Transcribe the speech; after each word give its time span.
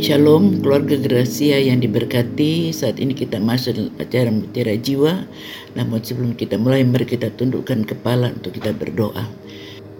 Shalom 0.00 0.64
keluarga 0.64 0.96
Gracia 0.96 1.60
yang 1.60 1.84
diberkati. 1.84 2.72
Saat 2.72 2.96
ini 3.04 3.12
kita 3.12 3.36
masuk 3.36 3.76
dalam 3.76 3.92
acara 4.00 4.32
Mutiara 4.32 4.72
Jiwa. 4.72 5.28
Namun 5.76 6.00
sebelum 6.00 6.32
kita 6.40 6.56
mulai 6.56 6.88
mari 6.88 7.04
kita 7.04 7.28
tundukkan 7.36 7.84
kepala 7.84 8.32
untuk 8.32 8.56
kita 8.56 8.72
berdoa 8.72 9.28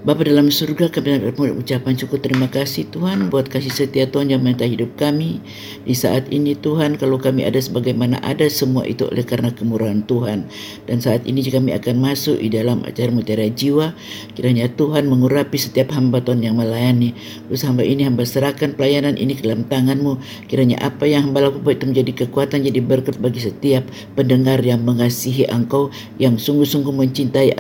Bapa 0.00 0.24
dalam 0.24 0.48
surga 0.48 0.88
kami 0.88 1.20
bermulut 1.20 1.60
ucapan 1.60 1.92
syukur 1.92 2.16
terima 2.24 2.48
kasih 2.48 2.88
Tuhan 2.88 3.28
buat 3.28 3.52
kasih 3.52 3.68
setia 3.68 4.08
Tuhan 4.08 4.32
yang 4.32 4.40
menyertai 4.40 4.72
hidup 4.72 4.96
kami. 4.96 5.44
Di 5.84 5.92
saat 5.92 6.24
ini 6.32 6.56
Tuhan 6.56 6.96
kalau 6.96 7.20
kami 7.20 7.44
ada 7.44 7.60
sebagaimana 7.60 8.16
ada 8.24 8.48
semua 8.48 8.88
itu 8.88 9.04
oleh 9.12 9.20
karena 9.28 9.52
kemurahan 9.52 10.00
Tuhan. 10.08 10.48
Dan 10.88 11.04
saat 11.04 11.28
ini 11.28 11.44
kami 11.44 11.76
akan 11.76 12.00
masuk 12.00 12.40
di 12.40 12.48
dalam 12.48 12.80
acara 12.88 13.12
mutiara 13.12 13.44
jiwa. 13.52 13.92
Kiranya 14.32 14.72
Tuhan 14.72 15.04
mengurapi 15.04 15.60
setiap 15.60 15.92
hamba 15.92 16.24
Tuhan 16.24 16.48
yang 16.48 16.56
melayani. 16.56 17.12
Terus 17.52 17.68
hamba 17.68 17.84
ini 17.84 18.00
hamba 18.08 18.24
serahkan 18.24 18.80
pelayanan 18.80 19.20
ini 19.20 19.36
ke 19.36 19.44
dalam 19.44 19.68
tanganmu. 19.68 20.16
Kiranya 20.48 20.80
apa 20.80 21.04
yang 21.04 21.28
hamba 21.28 21.52
lakukan 21.52 21.76
itu 21.76 21.84
menjadi 21.92 22.12
kekuatan 22.24 22.64
jadi 22.64 22.80
berkat 22.80 23.20
bagi 23.20 23.44
setiap 23.44 23.84
pendengar 24.16 24.64
yang 24.64 24.80
mengasihi 24.80 25.44
engkau 25.52 25.92
yang 26.16 26.40
sungguh-sungguh 26.40 26.88
mencintai 26.88 27.52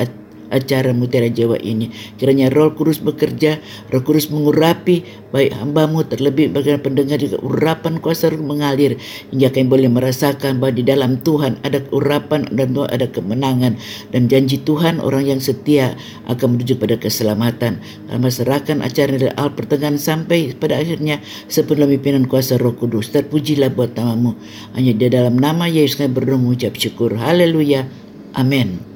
acara 0.50 0.90
Mutiara 0.92 1.30
Jawa 1.30 1.56
ini. 1.62 1.88
Kiranya 2.18 2.50
Roh 2.52 2.74
Kudus 2.74 3.00
bekerja, 3.00 3.62
Roh 3.88 4.02
Kudus 4.02 4.28
mengurapi 4.28 5.06
baik 5.30 5.54
hambamu 5.54 6.02
terlebih 6.02 6.50
bagi 6.50 6.74
pendengar 6.82 7.22
juga 7.22 7.38
urapan 7.40 8.02
kuasa 8.02 8.34
roh 8.34 8.42
mengalir 8.42 8.98
hingga 9.30 9.54
kami 9.54 9.70
boleh 9.70 9.86
merasakan 9.86 10.58
bahwa 10.58 10.74
di 10.74 10.82
dalam 10.82 11.22
Tuhan 11.22 11.62
ada 11.62 11.86
urapan 11.94 12.50
dan 12.50 12.74
Tuhan 12.74 12.90
ada 12.90 13.06
kemenangan 13.06 13.78
dan 14.10 14.22
janji 14.26 14.58
Tuhan 14.58 14.98
orang 14.98 15.30
yang 15.30 15.40
setia 15.40 15.94
akan 16.26 16.58
menuju 16.58 16.76
pada 16.82 16.98
keselamatan. 16.98 17.78
Kami 18.10 18.28
serahkan 18.28 18.82
acara 18.82 19.14
dari 19.14 19.32
al 19.38 19.54
pertengahan 19.54 19.96
sampai 19.96 20.52
pada 20.58 20.82
akhirnya 20.82 21.22
sebelum 21.46 21.90
pimpinan 21.94 22.26
kuasa 22.26 22.58
Roh 22.58 22.74
Kudus. 22.74 23.14
Terpujilah 23.14 23.70
buat 23.70 23.94
namamu. 23.94 24.34
Hanya 24.74 24.92
di 24.98 25.06
dalam 25.06 25.38
nama 25.38 25.70
Yesus 25.70 26.02
kami 26.02 26.10
berdoa 26.10 26.38
mengucap 26.38 26.74
syukur. 26.74 27.14
Haleluya. 27.14 27.86
Amin. 28.34 28.89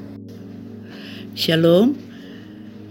Shalom. 1.35 1.99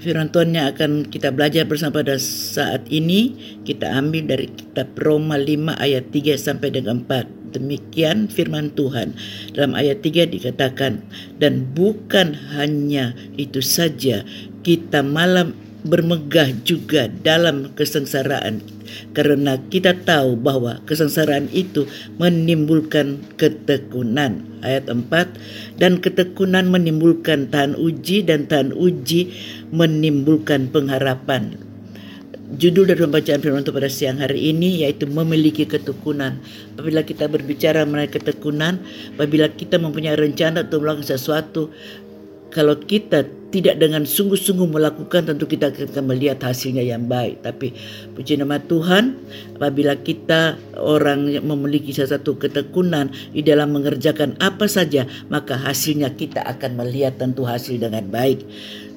Firman 0.03 0.27
Tuhan 0.27 0.51
yang 0.51 0.75
akan 0.75 1.07
kita 1.07 1.31
belajar 1.31 1.63
bersama 1.63 2.03
pada 2.03 2.19
saat 2.19 2.83
ini 2.91 3.39
kita 3.63 3.87
ambil 3.87 4.35
dari 4.35 4.51
kitab 4.51 4.91
Roma 4.99 5.39
5 5.39 5.79
ayat 5.79 6.11
3 6.11 6.35
sampai 6.35 6.75
dengan 6.75 7.07
4. 7.07 7.55
Demikian 7.55 8.27
firman 8.27 8.75
Tuhan. 8.75 9.15
Dalam 9.55 9.79
ayat 9.79 10.03
3 10.03 10.27
dikatakan 10.27 11.07
dan 11.39 11.71
bukan 11.71 12.35
hanya 12.59 13.15
itu 13.39 13.63
saja 13.63 14.27
kita 14.67 14.99
malam 15.07 15.55
bermegah 15.83 16.49
juga 16.63 17.11
dalam 17.11 17.75
kesengsaraan. 17.75 18.63
Karena 19.11 19.59
kita 19.59 19.93
tahu 20.05 20.39
bahwa 20.39 20.79
kesengsaraan 20.87 21.51
itu 21.51 21.85
menimbulkan 22.17 23.19
ketekunan. 23.35 24.47
Ayat 24.63 24.87
4 24.87 25.11
dan 25.77 25.99
ketekunan 25.99 26.71
menimbulkan 26.71 27.51
tahan 27.51 27.75
uji 27.75 28.23
dan 28.23 28.47
tahan 28.47 28.71
uji 28.71 29.33
menimbulkan 29.75 30.71
pengharapan. 30.71 31.59
Judul 32.53 32.85
dari 32.85 33.01
pembacaan 33.01 33.41
firman 33.41 33.65
Tuhan 33.65 33.73
pada 33.81 33.89
siang 33.89 34.21
hari 34.21 34.53
ini 34.53 34.85
yaitu 34.85 35.09
memiliki 35.09 35.65
ketekunan. 35.65 36.37
Apabila 36.77 37.01
kita 37.01 37.25
berbicara 37.25 37.81
mengenai 37.81 38.13
ketekunan, 38.13 38.77
apabila 39.17 39.49
kita 39.49 39.81
mempunyai 39.81 40.13
rencana 40.13 40.61
untuk 40.61 40.85
melakukan 40.85 41.17
sesuatu, 41.17 41.73
kalau 42.53 42.77
kita 42.77 43.25
tidak 43.53 43.77
dengan 43.77 44.01
sungguh-sungguh 44.01 44.65
melakukan 44.65 45.29
tentu 45.29 45.45
kita 45.45 45.69
akan 45.69 46.09
melihat 46.09 46.41
hasilnya 46.41 46.81
yang 46.81 47.05
baik. 47.05 47.45
Tapi 47.45 47.69
puji 48.17 48.41
nama 48.41 48.57
Tuhan 48.57 49.13
apabila 49.61 50.01
kita 50.01 50.57
orang 50.81 51.29
yang 51.29 51.45
memiliki 51.45 51.93
satu 51.93 52.41
ketekunan 52.41 53.13
di 53.29 53.45
dalam 53.45 53.77
mengerjakan 53.77 54.41
apa 54.41 54.65
saja 54.65 55.05
maka 55.29 55.53
hasilnya 55.53 56.17
kita 56.17 56.41
akan 56.41 56.81
melihat 56.81 57.21
tentu 57.21 57.45
hasil 57.45 57.77
dengan 57.77 58.09
baik. 58.09 58.41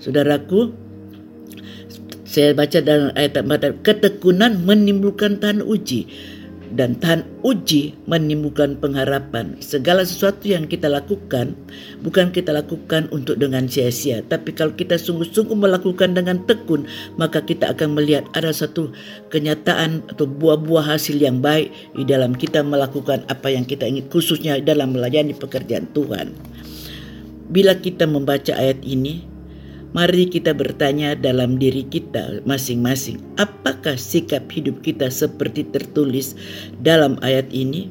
Saudaraku 0.00 0.72
saya 2.24 2.56
baca 2.56 2.80
dalam 2.80 3.12
ayat 3.12 3.36
4 3.44 3.84
ketekunan 3.84 4.64
menimbulkan 4.64 5.36
tahan 5.36 5.60
uji 5.60 6.08
dan 6.72 6.98
tahan 6.98 7.22
uji 7.46 7.94
menimbulkan 8.10 8.80
pengharapan. 8.80 9.54
Segala 9.62 10.02
sesuatu 10.02 10.48
yang 10.50 10.66
kita 10.66 10.90
lakukan 10.90 11.54
bukan 12.02 12.34
kita 12.34 12.50
lakukan 12.50 13.06
untuk 13.14 13.38
dengan 13.38 13.70
sia-sia, 13.70 14.24
tapi 14.26 14.56
kalau 14.56 14.74
kita 14.74 14.98
sungguh-sungguh 14.98 15.54
melakukan 15.54 16.16
dengan 16.16 16.42
tekun, 16.48 16.88
maka 17.20 17.44
kita 17.44 17.70
akan 17.76 17.94
melihat 17.94 18.26
ada 18.34 18.50
satu 18.50 18.90
kenyataan 19.30 20.02
atau 20.10 20.26
buah-buah 20.26 20.96
hasil 20.96 21.20
yang 21.20 21.38
baik 21.38 21.70
di 21.94 22.02
dalam 22.02 22.34
kita 22.34 22.64
melakukan 22.66 23.22
apa 23.30 23.52
yang 23.52 23.62
kita 23.62 23.86
ingin 23.86 24.08
khususnya 24.10 24.58
dalam 24.64 24.96
melayani 24.96 25.36
pekerjaan 25.36 25.86
Tuhan. 25.92 26.34
Bila 27.46 27.78
kita 27.78 28.10
membaca 28.10 28.58
ayat 28.58 28.82
ini, 28.82 29.35
Mari 29.96 30.28
kita 30.28 30.52
bertanya 30.52 31.16
dalam 31.16 31.56
diri 31.56 31.80
kita 31.88 32.44
masing-masing, 32.44 33.16
apakah 33.40 33.96
sikap 33.96 34.44
hidup 34.52 34.84
kita 34.84 35.08
seperti 35.08 35.64
tertulis 35.72 36.36
dalam 36.84 37.16
ayat 37.24 37.48
ini? 37.48 37.88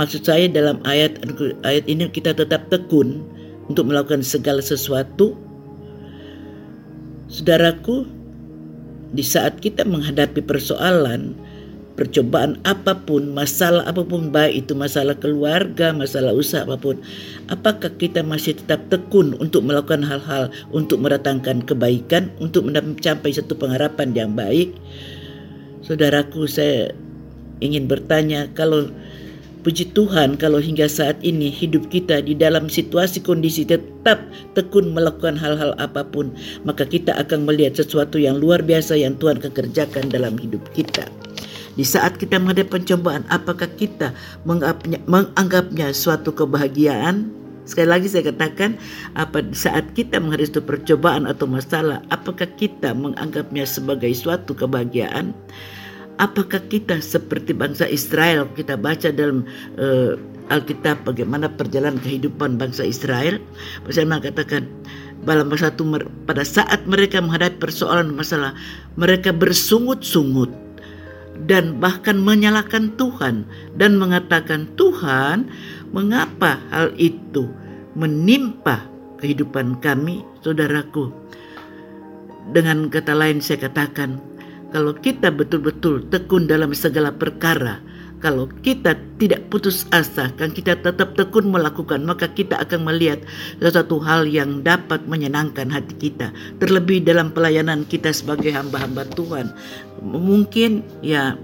Maksud 0.00 0.24
saya 0.24 0.48
dalam 0.48 0.80
ayat 0.88 1.20
ayat 1.60 1.84
ini 1.84 2.08
kita 2.08 2.32
tetap 2.32 2.72
tekun 2.72 3.20
untuk 3.68 3.84
melakukan 3.84 4.24
segala 4.24 4.64
sesuatu. 4.64 5.36
Saudaraku, 7.28 8.08
di 9.12 9.20
saat 9.20 9.60
kita 9.60 9.84
menghadapi 9.84 10.40
persoalan, 10.40 11.36
percobaan 11.96 12.60
apa 12.68 12.92
pun, 12.92 13.32
masalah 13.32 13.82
apa 13.88 14.04
pun, 14.04 14.28
baik 14.28 14.68
itu 14.68 14.72
masalah 14.76 15.16
keluarga, 15.16 15.96
masalah 15.96 16.36
usaha 16.36 16.68
apa 16.68 16.76
pun, 16.76 17.00
apakah 17.48 17.90
kita 17.96 18.20
masih 18.20 18.54
tetap 18.54 18.84
tekun 18.92 19.32
untuk 19.40 19.64
melakukan 19.64 20.04
hal-hal 20.04 20.52
untuk 20.70 21.00
mendatangkan 21.00 21.64
kebaikan, 21.64 22.28
untuk 22.38 22.68
mencapai 22.68 23.32
satu 23.32 23.56
pengharapan 23.56 24.12
yang 24.12 24.36
baik? 24.36 24.76
Saudaraku, 25.80 26.44
saya 26.44 26.92
ingin 27.64 27.88
bertanya, 27.88 28.52
kalau 28.52 28.92
puji 29.64 29.90
Tuhan, 29.96 30.38
kalau 30.38 30.62
hingga 30.62 30.86
saat 30.86 31.18
ini 31.26 31.50
hidup 31.50 31.90
kita 31.90 32.22
di 32.22 32.38
dalam 32.38 32.70
situasi 32.70 33.18
kondisi 33.24 33.66
tetap 33.66 34.22
tekun 34.54 34.94
melakukan 34.94 35.34
hal-hal 35.34 35.74
apa 35.80 36.06
pun, 36.06 36.30
maka 36.62 36.86
kita 36.86 37.16
akan 37.18 37.48
melihat 37.48 37.74
sesuatu 37.74 38.20
yang 38.20 38.38
luar 38.38 38.62
biasa 38.62 38.94
yang 38.94 39.18
Tuhan 39.18 39.42
kerjakan 39.42 40.12
dalam 40.12 40.38
hidup 40.38 40.62
kita. 40.70 41.25
Di 41.76 41.84
saat 41.84 42.16
kita 42.16 42.40
menghadapi 42.40 42.72
pencobaan, 42.72 43.28
apakah 43.28 43.68
kita 43.76 44.16
menganggapnya, 44.48 44.98
menganggapnya 45.04 45.92
suatu 45.92 46.32
kebahagiaan? 46.32 47.28
Sekali 47.68 47.88
lagi 47.92 48.08
saya 48.08 48.32
katakan, 48.32 48.80
apa 49.12 49.44
saat 49.52 49.92
kita 49.92 50.16
menghadapi 50.16 50.64
percobaan 50.64 51.28
atau 51.28 51.44
masalah, 51.44 52.00
apakah 52.08 52.48
kita 52.56 52.96
menganggapnya 52.96 53.68
sebagai 53.68 54.08
suatu 54.16 54.56
kebahagiaan? 54.56 55.36
Apakah 56.16 56.64
kita 56.72 56.96
seperti 57.04 57.52
bangsa 57.52 57.84
Israel 57.92 58.48
kita 58.56 58.80
baca 58.80 59.12
dalam 59.12 59.44
uh, 59.76 60.16
Alkitab 60.48 61.04
bagaimana 61.04 61.52
perjalanan 61.52 62.00
kehidupan 62.00 62.56
bangsa 62.56 62.88
Israel? 62.88 63.36
Saya 63.92 64.08
mengatakan 64.08 64.64
dalam 65.28 65.52
satu 65.52 65.84
pada 66.24 66.40
saat 66.40 66.88
mereka 66.88 67.20
menghadapi 67.20 67.60
persoalan 67.60 68.16
masalah, 68.16 68.56
mereka 68.96 69.28
bersungut-sungut 69.28 70.65
dan 71.44 71.76
bahkan 71.76 72.16
menyalahkan 72.16 72.96
Tuhan 72.96 73.44
dan 73.76 74.00
mengatakan, 74.00 74.72
"Tuhan, 74.80 75.52
mengapa 75.92 76.56
hal 76.72 76.96
itu 76.96 77.52
menimpa 77.92 78.88
kehidupan 79.20 79.84
kami, 79.84 80.24
saudaraku?" 80.40 81.12
Dengan 82.56 82.88
kata 82.88 83.12
lain 83.12 83.44
saya 83.44 83.68
katakan, 83.68 84.22
kalau 84.70 84.94
kita 84.96 85.34
betul-betul 85.34 86.06
tekun 86.08 86.48
dalam 86.48 86.72
segala 86.72 87.14
perkara, 87.14 87.82
kalau 88.26 88.50
kita 88.66 88.98
tidak 89.22 89.46
putus 89.54 89.86
asa, 89.94 90.34
kan 90.34 90.50
kita 90.50 90.74
tetap 90.82 91.14
tekun 91.14 91.46
melakukan, 91.46 92.02
maka 92.02 92.26
kita 92.26 92.58
akan 92.58 92.82
melihat 92.90 93.22
sesuatu 93.62 94.02
hal 94.02 94.26
yang 94.26 94.66
dapat 94.66 95.06
menyenangkan 95.06 95.70
hati 95.70 95.94
kita. 95.94 96.34
Terlebih 96.58 97.06
dalam 97.06 97.30
pelayanan 97.30 97.86
kita 97.86 98.10
sebagai 98.10 98.50
hamba-hamba 98.50 99.06
Tuhan. 99.14 99.54
Mungkin 100.02 100.82
ya 101.06 101.38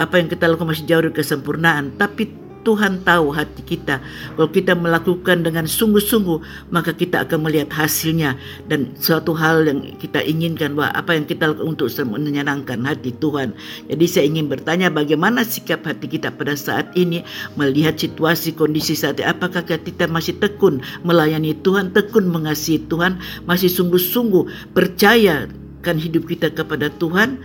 apa 0.00 0.14
yang 0.16 0.32
kita 0.32 0.48
lakukan 0.48 0.72
masih 0.72 0.88
jauh 0.88 1.04
dari 1.04 1.20
kesempurnaan, 1.20 1.92
tapi 2.00 2.32
Tuhan 2.64 3.04
tahu 3.04 3.30
hati 3.30 3.62
kita. 3.62 4.00
Kalau 4.34 4.48
kita 4.48 4.72
melakukan 4.72 5.44
dengan 5.44 5.68
sungguh-sungguh, 5.68 6.72
maka 6.72 6.96
kita 6.96 7.28
akan 7.28 7.44
melihat 7.46 7.70
hasilnya 7.70 8.34
dan 8.66 8.96
suatu 8.96 9.36
hal 9.36 9.68
yang 9.68 9.84
kita 10.00 10.24
inginkan 10.24 10.72
bahwa 10.74 10.90
apa 10.96 11.14
yang 11.14 11.28
kita 11.28 11.52
lakukan 11.52 11.76
untuk 11.76 11.86
menyenangkan 12.08 12.80
hati 12.88 13.12
Tuhan. 13.20 13.52
Jadi 13.92 14.04
saya 14.08 14.24
ingin 14.26 14.48
bertanya 14.48 14.88
bagaimana 14.88 15.44
sikap 15.44 15.84
hati 15.84 16.08
kita 16.08 16.32
pada 16.32 16.56
saat 16.56 16.90
ini 16.96 17.20
melihat 17.60 18.00
situasi 18.00 18.56
kondisi 18.56 18.96
saat 18.96 19.20
ini. 19.20 19.28
Apakah 19.28 19.62
kita 19.62 20.08
masih 20.08 20.40
tekun 20.40 20.80
melayani 21.04 21.52
Tuhan, 21.60 21.92
tekun 21.92 22.32
mengasihi 22.32 22.88
Tuhan, 22.88 23.20
masih 23.44 23.68
sungguh-sungguh 23.68 24.72
percaya 24.72 25.46
kan 25.84 26.00
hidup 26.00 26.24
kita 26.24 26.48
kepada 26.48 26.88
Tuhan? 26.96 27.36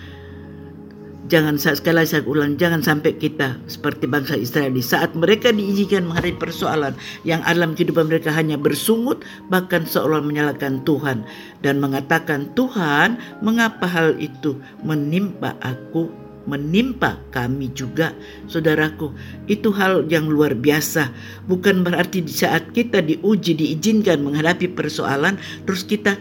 Jangan 1.30 1.62
sekali 1.62 2.10
saya 2.10 2.26
ulang, 2.26 2.58
jangan 2.58 2.82
sampai 2.82 3.14
kita 3.14 3.54
seperti 3.70 4.10
bangsa 4.10 4.34
Israel 4.34 4.74
di 4.74 4.82
saat 4.82 5.14
mereka 5.14 5.54
diizinkan 5.54 6.10
menghadapi 6.10 6.42
persoalan 6.42 6.98
yang 7.22 7.46
alam 7.46 7.78
kehidupan 7.78 8.10
mereka 8.10 8.34
hanya 8.34 8.58
bersungut 8.58 9.22
bahkan 9.46 9.86
seolah 9.86 10.26
menyalahkan 10.26 10.82
Tuhan 10.90 11.22
dan 11.62 11.78
mengatakan 11.78 12.50
Tuhan 12.58 13.22
mengapa 13.46 13.86
hal 13.86 14.18
itu 14.18 14.58
menimpa 14.82 15.54
aku 15.62 16.10
menimpa 16.50 17.22
kami 17.30 17.70
juga? 17.78 18.10
Saudaraku 18.50 19.14
itu 19.46 19.70
hal 19.70 20.10
yang 20.10 20.26
luar 20.26 20.58
biasa. 20.58 21.14
Bukan 21.46 21.86
berarti 21.86 22.26
di 22.26 22.34
saat 22.34 22.74
kita 22.74 23.06
diuji 23.06 23.54
diizinkan 23.54 24.26
menghadapi 24.26 24.74
persoalan 24.74 25.38
terus 25.70 25.86
kita 25.86 26.18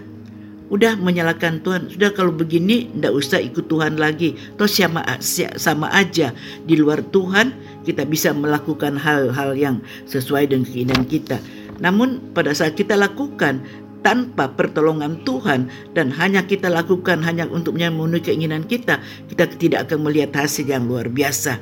udah 0.68 0.96
menyalahkan 1.00 1.60
Tuhan. 1.64 1.88
Sudah 1.92 2.12
kalau 2.12 2.32
begini 2.32 2.88
ndak 2.96 3.12
usah 3.12 3.40
ikut 3.40 3.68
Tuhan 3.68 3.96
lagi. 3.96 4.36
Toh 4.56 4.68
sama 4.68 5.04
sama 5.56 5.88
aja. 5.92 6.32
Di 6.64 6.74
luar 6.76 7.04
Tuhan 7.08 7.52
kita 7.84 8.04
bisa 8.04 8.32
melakukan 8.36 9.00
hal-hal 9.00 9.56
yang 9.56 9.80
sesuai 10.08 10.52
dengan 10.52 10.68
keinginan 10.68 11.04
kita. 11.08 11.40
Namun 11.78 12.34
pada 12.34 12.52
saat 12.52 12.74
kita 12.74 12.98
lakukan 12.98 13.62
tanpa 14.00 14.50
pertolongan 14.52 15.20
Tuhan 15.26 15.68
dan 15.92 16.08
hanya 16.14 16.46
kita 16.46 16.70
lakukan 16.70 17.20
hanya 17.24 17.48
untuk 17.50 17.76
memenuhi 17.76 18.22
keinginan 18.22 18.64
kita, 18.64 19.02
kita 19.30 19.44
tidak 19.58 19.90
akan 19.90 20.08
melihat 20.08 20.34
hasil 20.34 20.66
yang 20.66 20.86
luar 20.86 21.10
biasa. 21.10 21.58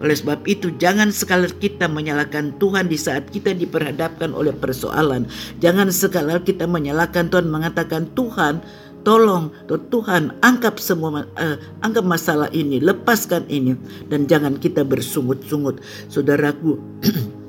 Oleh 0.00 0.16
sebab 0.16 0.48
itu, 0.48 0.72
jangan 0.80 1.12
sekali 1.12 1.50
kita 1.60 1.84
menyalahkan 1.84 2.56
Tuhan 2.56 2.88
di 2.88 2.96
saat 2.96 3.28
kita 3.28 3.52
diperhadapkan 3.52 4.32
oleh 4.32 4.56
persoalan. 4.56 5.28
Jangan 5.60 5.92
sekali 5.92 6.32
kita 6.40 6.64
menyalahkan 6.64 7.28
Tuhan 7.28 7.52
mengatakan 7.52 8.08
Tuhan 8.16 8.64
Tolong 9.00 9.48
Tuhan 9.64 10.36
angkat 10.44 10.76
semua 10.76 11.24
uh, 11.24 11.56
angkat 11.80 12.04
masalah 12.04 12.52
ini, 12.52 12.84
lepaskan 12.84 13.48
ini 13.48 13.72
dan 14.12 14.28
jangan 14.28 14.60
kita 14.60 14.84
bersungut-sungut. 14.84 15.80
Saudaraku, 16.12 16.76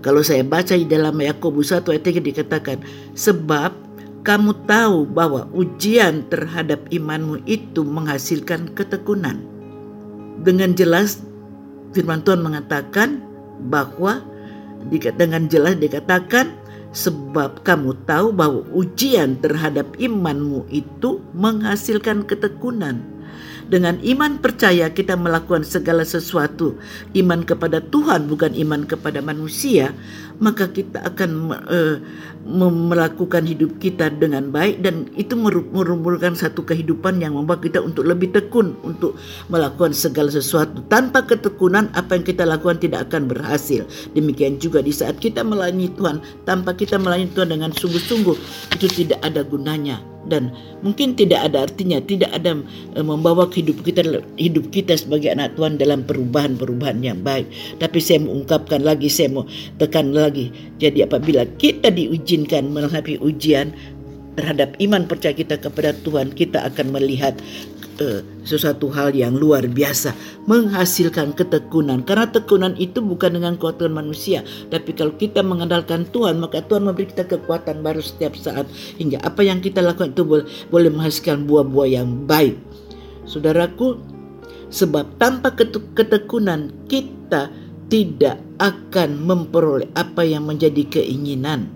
kalau 0.00 0.22
saya 0.22 0.46
baca 0.46 0.74
di 0.74 0.86
dalam 0.86 1.18
Yakobus 1.18 1.74
1 1.74 1.86
ayat 1.90 2.04
3 2.06 2.22
dikatakan 2.22 2.78
sebab 3.18 3.74
kamu 4.22 4.52
tahu 4.68 5.08
bahwa 5.08 5.48
ujian 5.56 6.26
terhadap 6.28 6.84
imanmu 6.92 7.42
itu 7.48 7.86
menghasilkan 7.86 8.70
ketekunan 8.76 9.40
dengan 10.42 10.74
jelas 10.74 11.22
firman 11.92 12.22
Tuhan 12.22 12.44
mengatakan 12.44 13.22
bahwa 13.66 14.22
dengan 15.18 15.50
jelas 15.50 15.74
dikatakan 15.80 16.54
sebab 16.94 17.66
kamu 17.66 17.92
tahu 18.08 18.32
bahwa 18.32 18.64
ujian 18.72 19.36
terhadap 19.42 19.92
imanmu 20.00 20.64
itu 20.72 21.20
menghasilkan 21.36 22.24
ketekunan. 22.24 23.02
Dengan 23.68 24.00
iman 24.00 24.40
percaya 24.40 24.88
kita 24.88 25.12
melakukan 25.12 25.60
segala 25.60 26.00
sesuatu, 26.00 26.80
iman 27.12 27.44
kepada 27.44 27.84
Tuhan 27.84 28.24
bukan 28.24 28.56
iman 28.56 28.88
kepada 28.88 29.20
manusia, 29.20 29.92
maka 30.40 30.72
kita 30.72 31.04
akan 31.04 31.52
uh, 31.68 31.96
melakukan 32.64 33.44
hidup 33.44 33.76
kita 33.76 34.08
dengan 34.08 34.48
baik 34.48 34.80
dan 34.80 35.12
itu 35.20 35.36
merupakan 35.36 36.32
satu 36.32 36.64
kehidupan 36.64 37.20
yang 37.20 37.36
membuat 37.36 37.60
kita 37.60 37.84
untuk 37.84 38.08
lebih 38.08 38.32
tekun 38.32 38.72
untuk 38.80 39.20
melakukan 39.52 39.92
segala 39.92 40.32
sesuatu. 40.32 40.80
Tanpa 40.88 41.28
ketekunan 41.28 41.92
apa 41.92 42.16
yang 42.16 42.24
kita 42.24 42.48
lakukan 42.48 42.80
tidak 42.80 43.12
akan 43.12 43.28
berhasil. 43.28 43.84
Demikian 44.16 44.56
juga 44.56 44.80
di 44.80 44.96
saat 44.96 45.20
kita 45.20 45.44
melayani 45.44 45.92
Tuhan, 45.92 46.24
tanpa 46.48 46.72
kita 46.72 46.96
melayani 46.96 47.28
Tuhan 47.36 47.52
dengan 47.52 47.70
sungguh-sungguh 47.76 48.36
itu 48.80 48.86
tidak 49.04 49.20
ada 49.20 49.44
gunanya 49.44 50.00
dan 50.28 50.52
mungkin 50.84 51.16
tidak 51.16 51.50
ada 51.50 51.66
artinya 51.66 51.98
tidak 52.04 52.30
ada 52.36 52.60
uh, 52.94 53.04
membawa 53.04 53.48
hidup 53.50 53.80
kita 53.82 54.04
hidup 54.36 54.68
kita 54.70 54.94
sebagai 54.94 55.32
anak 55.32 55.56
Tuhan 55.56 55.80
dalam 55.80 56.04
perubahan-perubahan 56.04 57.00
yang 57.02 57.18
baik. 57.24 57.48
Tapi 57.80 57.98
saya 57.98 58.22
mau 58.22 58.38
ungkapkan 58.38 58.84
lagi 58.84 59.08
saya 59.08 59.32
mau 59.32 59.48
tekan 59.80 60.12
lagi. 60.12 60.52
Jadi 60.78 61.02
apabila 61.02 61.48
kita 61.58 61.90
diizinkan 61.90 62.70
menghadapi 62.70 63.18
ujian 63.24 63.74
terhadap 64.38 64.78
iman 64.78 65.02
percaya 65.10 65.34
kita 65.34 65.58
kepada 65.58 65.90
Tuhan 66.06 66.30
kita 66.30 66.62
akan 66.70 66.94
melihat 66.94 67.34
uh, 68.00 68.20
sesuatu 68.46 68.88
hal 68.90 69.14
yang 69.14 69.36
luar 69.36 69.66
biasa. 69.66 70.14
Menghasilkan 70.48 71.36
ketekunan. 71.36 72.02
Karena 72.02 72.30
tekunan 72.30 72.74
itu 72.78 73.04
bukan 73.04 73.38
dengan 73.38 73.54
kekuatan 73.58 73.92
manusia. 73.92 74.42
Tapi 74.72 74.94
kalau 74.96 75.14
kita 75.14 75.44
mengandalkan 75.44 76.08
Tuhan 76.08 76.40
maka 76.40 76.64
Tuhan 76.64 76.86
memberi 76.88 77.10
kita 77.10 77.28
kekuatan 77.28 77.84
baru 77.84 78.00
setiap 78.00 78.34
saat. 78.38 78.66
Hingga 78.96 79.22
apa 79.22 79.44
yang 79.44 79.60
kita 79.60 79.84
lakukan 79.84 80.14
itu 80.16 80.24
boleh, 80.24 80.46
boleh 80.72 80.90
menghasilkan 80.90 81.44
buah-buah 81.44 81.88
yang 81.88 82.08
baik. 82.24 82.56
Saudaraku 83.28 84.00
sebab 84.72 85.16
tanpa 85.20 85.52
ketekunan 85.96 86.72
kita 86.88 87.52
tidak 87.88 88.36
akan 88.60 89.24
memperoleh 89.24 89.88
apa 89.96 90.24
yang 90.24 90.44
menjadi 90.44 91.00
keinginan. 91.00 91.72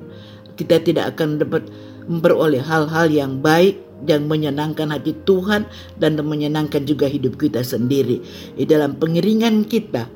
Kita 0.56 0.80
tidak 0.84 1.16
akan 1.16 1.40
dapat 1.40 1.64
memperoleh 2.04 2.60
hal-hal 2.60 3.08
yang 3.08 3.40
baik 3.40 3.80
yang 4.06 4.26
menyenangkan 4.26 4.90
hati 4.90 5.14
Tuhan 5.26 5.66
dan 5.98 6.18
menyenangkan 6.18 6.82
juga 6.86 7.06
hidup 7.06 7.38
kita 7.38 7.62
sendiri. 7.62 8.22
Di 8.58 8.64
dalam 8.66 8.98
pengiringan 8.98 9.66
kita 9.66 10.10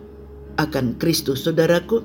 akan 0.57 0.97
Kristus, 0.97 1.45
saudaraku, 1.45 2.03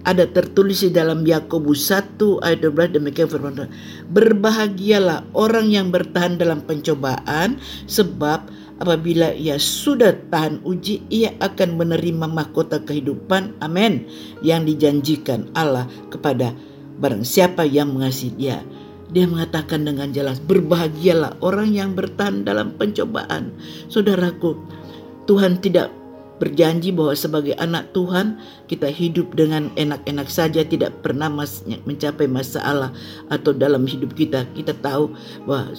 ada 0.00 0.24
tertulis 0.24 0.80
di 0.80 0.90
dalam 0.92 1.28
Yakobus 1.28 1.92
1 1.92 2.40
ayat 2.40 2.64
12 2.64 2.96
demikian 2.96 3.28
firman 3.28 3.52
Tuhan. 3.52 3.70
Berbahagialah 4.08 5.28
orang 5.36 5.68
yang 5.68 5.92
bertahan 5.92 6.40
dalam 6.40 6.64
pencobaan 6.64 7.60
sebab 7.84 8.48
apabila 8.80 9.36
ia 9.36 9.60
sudah 9.60 10.16
tahan 10.32 10.64
uji 10.64 11.04
ia 11.12 11.36
akan 11.44 11.76
menerima 11.76 12.26
mahkota 12.32 12.80
kehidupan 12.80 13.60
amin 13.60 14.08
yang 14.40 14.64
dijanjikan 14.64 15.52
Allah 15.52 15.84
kepada 16.08 16.56
barang 16.96 17.24
siapa 17.24 17.68
yang 17.68 17.92
mengasihi 17.92 18.32
dia. 18.36 18.64
Dia 19.10 19.26
mengatakan 19.26 19.82
dengan 19.82 20.14
jelas, 20.14 20.38
berbahagialah 20.38 21.42
orang 21.42 21.74
yang 21.74 21.90
bertahan 21.98 22.46
dalam 22.46 22.74
pencobaan. 22.78 23.50
Saudaraku, 23.90 24.54
Tuhan 25.26 25.58
tidak 25.58 25.90
berjanji 26.40 26.88
bahwa 26.90 27.12
sebagai 27.12 27.52
anak 27.60 27.92
Tuhan 27.92 28.40
kita 28.64 28.88
hidup 28.88 29.36
dengan 29.36 29.68
enak-enak 29.76 30.26
saja 30.32 30.64
tidak 30.64 31.04
pernah 31.04 31.28
mencapai 31.84 32.24
masalah 32.24 32.96
atau 33.28 33.52
dalam 33.52 33.84
hidup 33.84 34.16
kita 34.16 34.48
kita 34.56 34.72
tahu 34.80 35.12
bahwa 35.44 35.76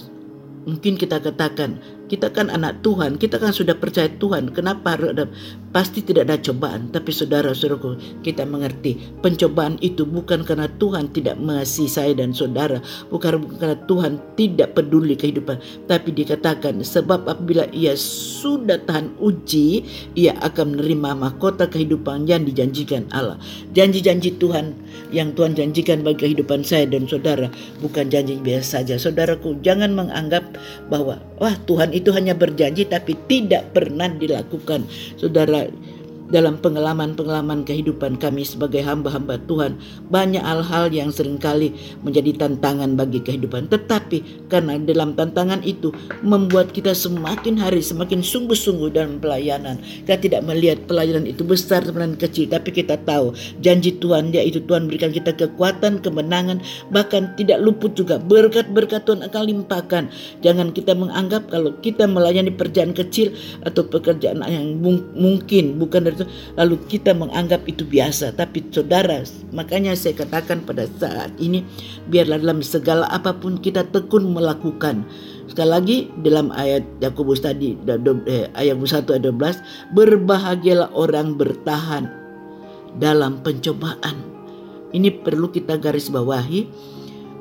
mungkin 0.62 0.94
kita 0.94 1.18
katakan 1.18 1.82
kita 2.12 2.28
kan 2.28 2.52
anak 2.52 2.84
Tuhan, 2.84 3.16
kita 3.16 3.40
kan 3.40 3.56
sudah 3.56 3.72
percaya 3.72 4.12
Tuhan. 4.20 4.52
Kenapa 4.52 5.00
harus 5.00 5.16
ada 5.16 5.24
pasti 5.72 6.04
tidak 6.04 6.28
ada 6.28 6.36
cobaan, 6.36 6.92
tapi 6.92 7.08
saudara-saudaraku, 7.08 8.20
kita 8.20 8.44
mengerti 8.44 9.00
pencobaan 9.24 9.80
itu 9.80 10.04
bukan 10.04 10.44
karena 10.44 10.68
Tuhan 10.76 11.08
tidak 11.16 11.40
mengasihi 11.40 11.88
saya 11.88 12.12
dan 12.12 12.36
saudara, 12.36 12.84
bukan 13.08 13.48
karena 13.56 13.80
Tuhan 13.88 14.20
tidak 14.36 14.76
peduli 14.76 15.16
kehidupan, 15.16 15.56
tapi 15.88 16.12
dikatakan 16.12 16.84
sebab 16.84 17.24
apabila 17.24 17.64
ia 17.72 17.96
sudah 17.96 18.76
tahan 18.84 19.16
uji, 19.16 19.80
ia 20.12 20.36
akan 20.44 20.76
menerima 20.76 21.16
mahkota 21.16 21.64
kehidupan 21.64 22.28
yang 22.28 22.44
dijanjikan 22.44 23.08
Allah. 23.16 23.40
Janji-janji 23.72 24.36
Tuhan 24.36 24.76
yang 25.16 25.32
Tuhan 25.32 25.56
janjikan 25.56 26.04
bagi 26.04 26.28
kehidupan 26.28 26.60
saya 26.60 26.84
dan 26.84 27.08
saudara 27.08 27.48
bukan 27.80 28.12
janji 28.12 28.36
biasa 28.36 28.84
saja. 28.84 29.00
Saudaraku, 29.00 29.56
jangan 29.64 29.96
menganggap 29.96 30.44
bahwa 30.92 31.16
wah 31.42 31.58
Tuhan 31.66 31.90
itu 31.90 32.14
hanya 32.14 32.38
berjanji 32.38 32.86
tapi 32.86 33.18
tidak 33.26 33.74
pernah 33.74 34.06
dilakukan. 34.06 34.86
Saudara, 35.18 35.66
dalam 36.32 36.56
pengalaman-pengalaman 36.56 37.68
kehidupan 37.68 38.16
kami 38.16 38.48
sebagai 38.48 38.80
hamba-hamba 38.80 39.36
Tuhan 39.44 39.76
banyak 40.08 40.40
hal-hal 40.40 40.88
yang 40.88 41.12
sering 41.12 41.36
kali 41.36 41.76
menjadi 42.00 42.48
tantangan 42.48 42.96
bagi 42.96 43.20
kehidupan. 43.20 43.68
Tetapi 43.68 44.48
karena 44.48 44.80
dalam 44.80 45.12
tantangan 45.12 45.60
itu 45.60 45.92
membuat 46.24 46.72
kita 46.72 46.96
semakin 46.96 47.60
hari 47.60 47.84
semakin 47.84 48.24
sungguh-sungguh 48.24 48.96
dalam 48.96 49.20
pelayanan. 49.20 49.76
Kita 50.08 50.16
tidak 50.16 50.48
melihat 50.48 50.80
pelayanan 50.88 51.28
itu 51.28 51.44
besar 51.44 51.84
dan 51.84 52.16
kecil 52.16 52.48
tapi 52.48 52.72
kita 52.72 52.96
tahu 53.04 53.36
janji 53.60 53.92
Tuhan 54.00 54.32
yaitu 54.32 54.64
Tuhan 54.64 54.88
berikan 54.88 55.12
kita 55.12 55.36
kekuatan 55.36 56.00
kemenangan 56.00 56.64
bahkan 56.88 57.36
tidak 57.36 57.60
luput 57.60 57.92
juga. 57.92 58.16
Berkat-berkat 58.16 59.04
Tuhan 59.04 59.20
akan 59.20 59.42
limpahkan. 59.44 60.08
Jangan 60.40 60.72
kita 60.72 60.96
menganggap 60.96 61.52
kalau 61.52 61.76
kita 61.84 62.08
melayani 62.08 62.48
pekerjaan 62.48 62.96
kecil 62.96 63.36
atau 63.68 63.84
pekerjaan 63.84 64.40
yang 64.48 64.80
mungkin 65.12 65.76
bukan 65.76 66.08
dari 66.08 66.21
lalu 66.56 66.80
kita 66.88 67.12
menganggap 67.12 67.64
itu 67.68 67.86
biasa. 67.86 68.34
Tapi 68.36 68.64
saudara 68.72 69.22
makanya 69.54 69.94
saya 69.94 70.16
katakan 70.16 70.64
pada 70.64 70.88
saat 70.98 71.32
ini 71.38 71.62
biarlah 72.08 72.40
dalam 72.40 72.64
segala 72.64 73.06
apa 73.10 73.36
pun 73.36 73.58
kita 73.60 73.86
tekun 73.90 74.32
melakukan. 74.32 75.04
Sekali 75.50 75.70
lagi 75.70 75.96
dalam 76.24 76.48
ayat 76.54 76.86
Yakobus 77.04 77.44
tadi 77.44 77.76
eh, 77.76 78.48
ayat 78.56 78.76
1 78.78 79.04
ayat 79.04 79.24
12 79.28 79.96
berbahagialah 79.96 80.90
orang 80.96 81.36
bertahan 81.36 82.08
dalam 82.96 83.40
pencobaan. 83.40 84.16
Ini 84.92 85.24
perlu 85.24 85.48
kita 85.48 85.80
garis 85.80 86.12
bawahi. 86.12 86.68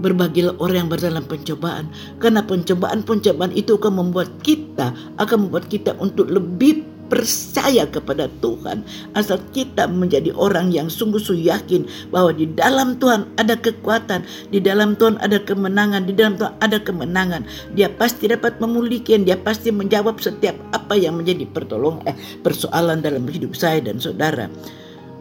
Berbagilah 0.02 0.58
orang 0.58 0.88
yang 0.88 0.90
berdalam 0.90 1.26
pencobaan. 1.28 1.92
Karena 2.18 2.42
pencobaan-pencobaan 2.42 3.54
itu 3.54 3.78
akan 3.78 3.94
membuat 4.02 4.32
kita, 4.42 4.96
akan 5.20 5.48
membuat 5.48 5.68
kita 5.70 5.94
untuk 6.00 6.32
lebih 6.32 6.91
percaya 7.12 7.84
kepada 7.84 8.32
Tuhan. 8.40 8.88
Asal 9.12 9.44
kita 9.52 9.92
menjadi 9.92 10.32
orang 10.32 10.72
yang 10.72 10.88
sungguh-sungguh 10.88 11.52
yakin 11.52 11.84
bahwa 12.08 12.32
di 12.32 12.48
dalam 12.56 12.96
Tuhan 12.96 13.28
ada 13.36 13.60
kekuatan, 13.60 14.24
di 14.48 14.64
dalam 14.64 14.96
Tuhan 14.96 15.20
ada 15.20 15.44
kemenangan, 15.44 16.08
di 16.08 16.16
dalam 16.16 16.40
Tuhan 16.40 16.56
ada 16.64 16.80
kemenangan. 16.80 17.44
Dia 17.76 17.92
pasti 17.92 18.32
dapat 18.32 18.64
memulihkan, 18.64 19.28
dia 19.28 19.36
pasti 19.36 19.76
menjawab 19.76 20.24
setiap 20.24 20.56
apa 20.72 20.96
yang 20.96 21.20
menjadi 21.20 21.44
pertolongan 21.52 22.16
eh, 22.16 22.16
persoalan 22.40 23.04
dalam 23.04 23.28
hidup 23.28 23.60
saya 23.60 23.84
dan 23.84 24.00
saudara. 24.00 24.48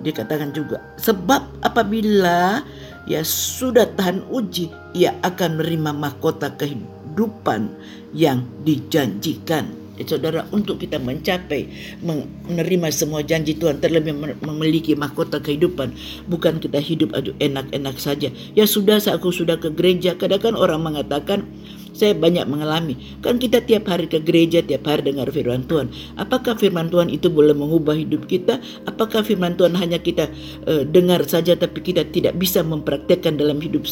Dikatakan 0.00 0.54
juga 0.54 0.80
sebab 0.96 1.60
apabila 1.66 2.62
ya 3.10 3.20
sudah 3.26 3.90
tahan 3.98 4.22
uji, 4.30 4.70
ia 4.94 5.18
akan 5.26 5.58
menerima 5.58 5.90
mahkota 5.90 6.54
kehidupan 6.54 7.68
yang 8.14 8.46
dijanjikan. 8.62 9.79
Eh, 10.00 10.08
saudara 10.08 10.48
untuk 10.48 10.80
kita 10.80 10.96
mencapai 10.96 11.68
menerima 12.00 12.88
semua 12.88 13.20
janji 13.20 13.52
Tuhan 13.52 13.84
terlebih 13.84 14.16
memiliki 14.40 14.96
mahkota 14.96 15.44
kehidupan 15.44 15.92
bukan 16.24 16.56
kita 16.56 16.80
hidup 16.80 17.12
aduh 17.12 17.36
enak-enak 17.36 18.00
saja. 18.00 18.32
Ya 18.56 18.64
sudah 18.64 18.96
aku 18.96 19.28
sudah 19.28 19.60
ke 19.60 19.68
gereja 19.68 20.16
kadang-kadang 20.16 20.56
orang 20.56 20.80
mengatakan 20.80 21.44
saya 21.92 22.16
banyak 22.16 22.48
mengalami. 22.48 22.96
Kan 23.20 23.36
kita 23.36 23.60
tiap 23.60 23.92
hari 23.92 24.08
ke 24.08 24.24
gereja 24.24 24.64
tiap 24.64 24.88
hari 24.88 25.04
dengar 25.04 25.28
firman 25.28 25.68
Tuhan. 25.68 25.92
Apakah 26.16 26.56
firman 26.56 26.88
Tuhan 26.88 27.12
itu 27.12 27.28
boleh 27.28 27.52
mengubah 27.52 27.92
hidup 27.92 28.24
kita? 28.24 28.56
Apakah 28.88 29.20
firman 29.20 29.60
Tuhan 29.60 29.76
hanya 29.76 30.00
kita 30.00 30.32
uh, 30.64 30.88
dengar 30.88 31.28
saja 31.28 31.52
tapi 31.60 31.84
kita 31.84 32.08
tidak 32.08 32.40
bisa 32.40 32.64
mempraktekkan 32.64 33.36
dalam 33.36 33.60
hidup 33.60 33.84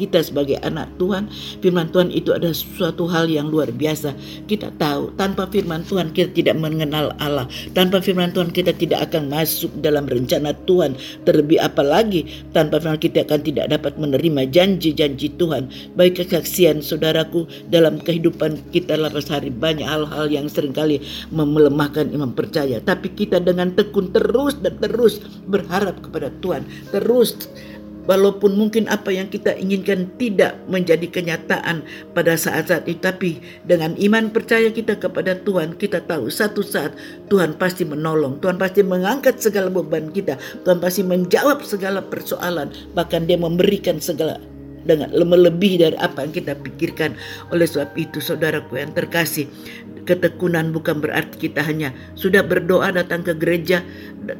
kita 0.00 0.24
sebagai 0.24 0.56
anak 0.64 0.88
Tuhan, 0.96 1.28
firman 1.60 1.92
Tuhan 1.92 2.08
itu 2.08 2.32
adalah 2.32 2.56
suatu 2.56 3.04
hal 3.04 3.28
yang 3.28 3.52
luar 3.52 3.68
biasa. 3.68 4.16
Kita 4.48 4.72
tahu 4.80 5.12
tanpa 5.20 5.44
firman 5.52 5.84
Tuhan 5.84 6.16
kita 6.16 6.32
tidak 6.32 6.56
mengenal 6.56 7.12
Allah. 7.20 7.44
Tanpa 7.76 8.00
firman 8.00 8.32
Tuhan 8.32 8.48
kita 8.48 8.72
tidak 8.72 9.12
akan 9.12 9.28
masuk 9.28 9.68
dalam 9.84 10.08
rencana 10.08 10.56
Tuhan. 10.64 10.96
Terlebih 11.28 11.60
apalagi 11.60 12.24
tanpa 12.56 12.80
firman 12.80 12.96
kita 12.96 13.28
akan 13.28 13.44
tidak 13.44 13.68
dapat 13.68 14.00
menerima 14.00 14.48
janji-janji 14.48 15.36
Tuhan. 15.36 15.68
Baik 16.00 16.24
kesaksian 16.24 16.80
saudaraku 16.80 17.44
dalam 17.68 18.00
kehidupan 18.00 18.56
kita 18.72 18.96
lepas 18.96 19.28
hari 19.28 19.52
banyak 19.52 19.84
hal-hal 19.84 20.32
yang 20.32 20.48
sering 20.48 20.72
kali 20.72 21.04
melemahkan 21.28 22.08
iman 22.16 22.32
percaya. 22.32 22.80
Tapi 22.80 23.12
kita 23.12 23.42
dengan 23.42 23.76
tekun 23.76 24.08
terus 24.16 24.56
dan 24.64 24.80
terus 24.80 25.20
berharap 25.44 26.00
kepada 26.00 26.32
Tuhan. 26.40 26.64
Terus 26.94 27.50
Walaupun 28.08 28.56
mungkin 28.56 28.88
apa 28.88 29.12
yang 29.12 29.28
kita 29.28 29.56
inginkan 29.56 30.08
tidak 30.16 30.56
menjadi 30.66 31.04
kenyataan 31.08 31.84
pada 32.16 32.34
saat-saat 32.34 32.88
itu, 32.88 33.00
tapi 33.00 33.30
dengan 33.68 33.96
iman 33.96 34.32
percaya 34.32 34.72
kita 34.72 34.96
kepada 34.96 35.36
Tuhan, 35.40 35.76
kita 35.76 36.04
tahu 36.04 36.32
satu 36.32 36.64
saat 36.64 36.96
Tuhan 37.28 37.56
pasti 37.60 37.84
menolong, 37.84 38.40
Tuhan 38.40 38.56
pasti 38.56 38.80
mengangkat 38.80 39.40
segala 39.40 39.68
beban 39.68 40.08
kita, 40.10 40.40
Tuhan 40.64 40.80
pasti 40.80 41.04
menjawab 41.04 41.60
segala 41.64 42.00
persoalan, 42.00 42.72
bahkan 42.96 43.24
Dia 43.28 43.36
memberikan 43.36 44.00
segala 44.00 44.40
dengan 44.84 45.12
melebihi 45.12 45.76
dari 45.80 45.96
apa 46.00 46.24
yang 46.24 46.32
kita 46.32 46.52
pikirkan. 46.56 47.16
Oleh 47.52 47.66
sebab 47.68 47.92
itu, 47.96 48.18
saudaraku 48.18 48.80
yang 48.80 48.92
terkasih, 48.96 49.48
ketekunan 50.10 50.72
bukan 50.74 50.98
berarti 50.98 51.48
kita 51.48 51.62
hanya 51.62 51.92
sudah 52.16 52.42
berdoa 52.42 52.90
datang 52.90 53.22
ke 53.22 53.36
gereja 53.36 53.84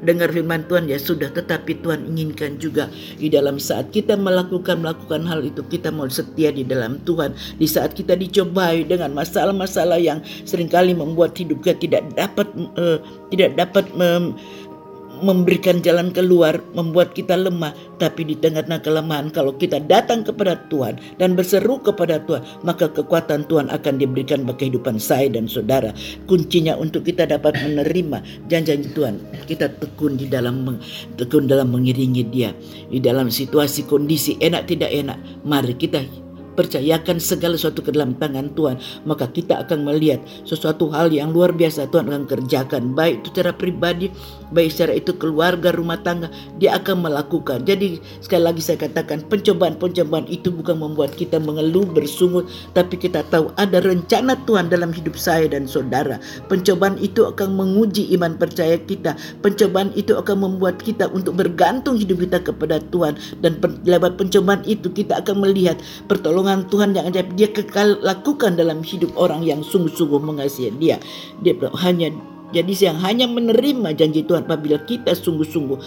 dengar 0.02 0.34
firman 0.34 0.66
Tuhan 0.66 0.90
ya 0.90 0.98
sudah 0.98 1.30
tetapi 1.32 1.78
Tuhan 1.80 2.10
inginkan 2.10 2.58
juga 2.58 2.90
di 3.16 3.30
dalam 3.30 3.62
saat 3.62 3.94
kita 3.94 4.18
melakukan 4.18 4.82
melakukan 4.82 5.24
hal 5.24 5.46
itu 5.46 5.62
kita 5.70 5.94
mau 5.94 6.10
setia 6.10 6.52
di 6.52 6.66
dalam 6.66 7.00
Tuhan 7.06 7.32
di 7.62 7.66
saat 7.70 7.94
kita 7.94 8.18
dicobai 8.18 8.82
dengan 8.82 9.14
masalah-masalah 9.14 10.02
yang 10.02 10.18
sering 10.44 10.68
kali 10.68 10.92
membuat 10.92 11.36
hidup 11.38 11.62
kita 11.62 11.78
tidak 11.80 12.02
dapat 12.18 12.48
uh, 12.76 12.98
tidak 13.30 13.56
dapat 13.56 13.86
um, 13.96 14.34
memberikan 15.20 15.80
jalan 15.84 16.10
keluar, 16.10 16.58
membuat 16.72 17.12
kita 17.12 17.36
lemah. 17.36 17.72
Tapi 18.00 18.24
di 18.24 18.34
tengah-tengah 18.36 18.80
kelemahan, 18.80 19.28
kalau 19.30 19.54
kita 19.56 19.80
datang 19.84 20.24
kepada 20.24 20.56
Tuhan 20.72 20.96
dan 21.20 21.36
berseru 21.36 21.80
kepada 21.80 22.20
Tuhan, 22.24 22.42
maka 22.64 22.88
kekuatan 22.88 23.44
Tuhan 23.46 23.68
akan 23.68 23.94
diberikan 24.00 24.44
bagi 24.44 24.66
kehidupan 24.66 24.96
saya 25.00 25.28
dan 25.28 25.46
saudara. 25.46 25.92
Kuncinya 26.24 26.76
untuk 26.76 27.04
kita 27.04 27.28
dapat 27.28 27.56
menerima 27.60 28.48
janji 28.48 28.88
Tuhan, 28.92 29.20
kita 29.44 29.72
tekun 29.80 30.16
di 30.16 30.26
dalam 30.28 30.64
tekun 31.16 31.48
dalam 31.48 31.72
mengiringi 31.72 32.24
Dia 32.28 32.50
di 32.90 32.98
dalam 32.98 33.30
situasi 33.30 33.86
kondisi 33.86 34.36
enak 34.40 34.66
tidak 34.66 34.90
enak. 34.90 35.18
Mari 35.46 35.74
kita 35.78 36.02
percayakan 36.58 37.16
segala 37.22 37.56
sesuatu 37.56 37.80
ke 37.80 37.94
dalam 37.94 38.12
tangan 38.18 38.52
Tuhan, 38.52 38.76
maka 39.08 39.30
kita 39.30 39.64
akan 39.64 39.86
melihat 39.86 40.20
sesuatu 40.44 40.92
hal 40.92 41.08
yang 41.08 41.32
luar 41.32 41.54
biasa 41.56 41.88
Tuhan 41.88 42.10
akan 42.10 42.24
kerjakan, 42.28 42.92
baik 42.92 43.24
itu 43.24 43.28
secara 43.32 43.56
pribadi, 43.56 44.12
baik 44.50 44.70
secara 44.70 44.92
itu 44.98 45.14
keluarga, 45.16 45.70
rumah 45.74 45.98
tangga, 46.02 46.30
dia 46.58 46.76
akan 46.78 47.06
melakukan. 47.06 47.62
Jadi 47.64 48.02
sekali 48.22 48.42
lagi 48.46 48.62
saya 48.62 48.78
katakan 48.82 49.24
pencobaan-pencobaan 49.26 50.26
itu 50.30 50.50
bukan 50.50 50.78
membuat 50.78 51.14
kita 51.14 51.38
mengeluh 51.38 51.86
bersungut, 51.86 52.46
tapi 52.74 52.98
kita 52.98 53.26
tahu 53.30 53.50
ada 53.56 53.82
rencana 53.82 54.38
Tuhan 54.44 54.68
dalam 54.68 54.90
hidup 54.90 55.14
saya 55.14 55.46
dan 55.50 55.66
saudara. 55.66 56.18
Pencobaan 56.50 56.98
itu 56.98 57.26
akan 57.26 57.56
menguji 57.56 58.10
iman 58.18 58.36
percaya 58.36 58.76
kita. 58.78 59.14
Pencobaan 59.40 59.94
itu 59.94 60.14
akan 60.14 60.36
membuat 60.46 60.82
kita 60.82 61.08
untuk 61.10 61.38
bergantung 61.38 61.96
hidup 61.96 62.22
kita 62.22 62.38
kepada 62.42 62.82
Tuhan 62.90 63.16
dan 63.40 63.58
lewat 63.86 64.18
pencobaan 64.20 64.62
itu 64.66 64.90
kita 64.92 65.22
akan 65.22 65.46
melihat 65.46 65.78
pertolongan 66.10 66.66
Tuhan 66.68 66.92
yang 66.92 67.08
ajaib 67.08 67.32
dia 67.38 67.48
kekal 67.50 67.98
lakukan 68.02 68.58
dalam 68.58 68.82
hidup 68.82 69.14
orang 69.14 69.46
yang 69.46 69.62
sungguh-sungguh 69.62 70.20
mengasihi 70.20 70.74
dia. 70.76 70.96
Dia 71.40 71.56
hanya 71.80 72.12
jadi 72.50 72.92
yang 72.92 72.98
hanya 73.02 73.26
menerima 73.30 73.94
janji 73.94 74.26
Tuhan 74.26 74.46
apabila 74.46 74.82
kita 74.86 75.14
sungguh-sungguh 75.14 75.78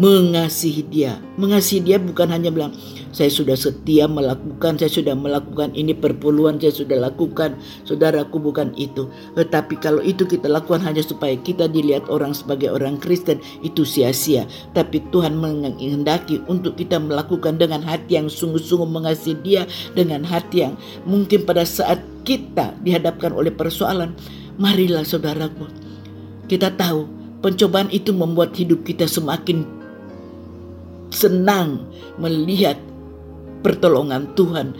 mengasihi 0.00 0.88
dia. 0.88 1.20
Mengasihi 1.36 1.84
dia 1.84 1.96
bukan 2.00 2.32
hanya 2.32 2.48
bilang, 2.48 2.72
saya 3.12 3.28
sudah 3.28 3.52
setia 3.52 4.08
melakukan, 4.08 4.80
saya 4.80 4.88
sudah 4.88 5.12
melakukan 5.12 5.76
ini 5.76 5.92
perpuluhan, 5.92 6.56
saya 6.56 6.72
sudah 6.72 6.96
lakukan. 6.96 7.60
Saudaraku 7.84 8.40
bukan 8.40 8.72
itu. 8.80 9.08
Tetapi 9.36 9.74
kalau 9.84 10.00
itu 10.00 10.24
kita 10.24 10.48
lakukan 10.48 10.80
hanya 10.80 11.04
supaya 11.04 11.36
kita 11.36 11.68
dilihat 11.68 12.08
orang 12.08 12.32
sebagai 12.32 12.72
orang 12.72 12.96
Kristen, 12.96 13.36
itu 13.60 13.84
sia-sia. 13.84 14.48
Tapi 14.72 15.04
Tuhan 15.12 15.36
menghendaki 15.36 16.40
untuk 16.48 16.80
kita 16.80 16.96
melakukan 16.96 17.60
dengan 17.60 17.84
hati 17.84 18.16
yang 18.16 18.32
sungguh-sungguh 18.32 18.88
mengasihi 18.88 19.36
dia, 19.44 19.62
dengan 19.92 20.24
hati 20.24 20.64
yang 20.68 20.74
mungkin 21.04 21.44
pada 21.44 21.68
saat 21.68 22.00
kita 22.24 22.72
dihadapkan 22.80 23.34
oleh 23.34 23.52
persoalan, 23.52 24.16
marilah 24.56 25.04
saudaraku, 25.04 25.68
kita 26.52 26.68
tahu 26.76 27.08
pencobaan 27.40 27.88
itu 27.88 28.12
membuat 28.12 28.52
hidup 28.52 28.84
kita 28.84 29.08
semakin 29.08 29.64
senang 31.08 31.88
melihat 32.20 32.76
pertolongan 33.64 34.28
Tuhan 34.36 34.76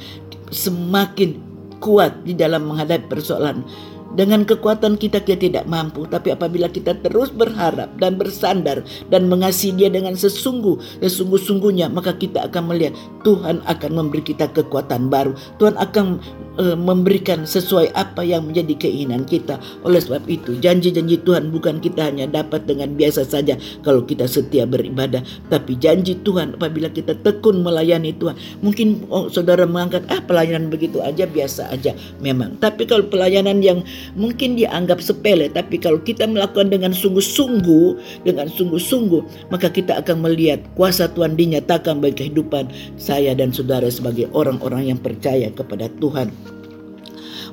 semakin 0.53 1.41
kuat 1.81 2.29
di 2.29 2.37
dalam 2.37 2.69
menghadapi 2.69 3.09
persoalan. 3.09 3.65
Dengan 4.13 4.45
kekuatan 4.45 5.01
kita 5.01 5.25
kita 5.25 5.41
tidak 5.49 5.65
mampu, 5.65 6.05
tapi 6.05 6.37
apabila 6.37 6.69
kita 6.69 6.93
terus 7.01 7.33
berharap 7.33 7.89
dan 7.97 8.21
bersandar 8.21 8.85
dan 9.09 9.33
mengasihi 9.33 9.73
Dia 9.73 9.89
dengan 9.89 10.13
sesungguh 10.13 11.01
sesungguh-sungguhnya, 11.01 11.89
maka 11.89 12.13
kita 12.13 12.45
akan 12.45 12.69
melihat 12.69 12.93
Tuhan 13.25 13.65
akan 13.65 13.91
memberi 13.97 14.21
kita 14.21 14.53
kekuatan 14.53 15.09
baru. 15.09 15.33
Tuhan 15.57 15.81
akan 15.81 16.21
uh, 16.61 16.77
memberikan 16.77 17.49
sesuai 17.49 17.95
apa 17.97 18.21
yang 18.21 18.49
menjadi 18.49 18.89
keinginan 18.89 19.25
kita. 19.25 19.57
Oleh 19.87 20.03
sebab 20.03 20.29
itu, 20.29 20.61
janji-janji 20.61 21.21
Tuhan 21.25 21.49
bukan 21.49 21.81
kita 21.81 22.13
hanya 22.13 22.29
dapat 22.29 22.69
dengan 22.69 22.93
biasa 22.93 23.25
saja 23.25 23.57
kalau 23.81 24.05
kita 24.05 24.29
setia 24.29 24.69
beribadah, 24.69 25.25
tapi 25.49 25.79
janji 25.81 26.19
Tuhan 26.21 26.61
apabila 26.61 26.93
kita 26.93 27.17
tekun 27.25 27.65
melayani 27.65 28.13
Tuhan. 28.17 28.37
Mungkin 28.61 29.09
oh, 29.09 29.33
saudara 29.33 29.65
mengangkat 29.65 30.05
ah 30.13 30.21
pelayanan 30.21 30.69
begitu 30.69 31.01
aja 31.01 31.25
biasa 31.25 31.73
aja 31.73 31.97
memang. 32.21 32.61
Tapi 32.61 32.85
kalau 32.85 33.09
pelayanan 33.09 33.65
yang 33.65 33.81
mungkin 34.15 34.59
dianggap 34.59 35.03
sepele, 35.03 35.49
tapi 35.53 35.79
kalau 35.79 36.01
kita 36.01 36.27
melakukan 36.29 36.71
dengan 36.73 36.93
sungguh-sungguh, 36.93 37.87
dengan 38.27 38.49
sungguh-sungguh, 38.49 39.53
maka 39.53 39.69
kita 39.69 40.01
akan 40.03 40.25
melihat 40.25 40.63
kuasa 40.79 41.11
Tuhan 41.13 41.35
dinyatakan 41.39 42.01
bagi 42.03 42.27
kehidupan 42.27 42.69
saya 42.99 43.33
dan 43.33 43.51
saudara 43.51 43.89
sebagai 43.89 44.29
orang-orang 44.33 44.95
yang 44.95 44.99
percaya 45.01 45.49
kepada 45.53 45.89
Tuhan. 46.01 46.33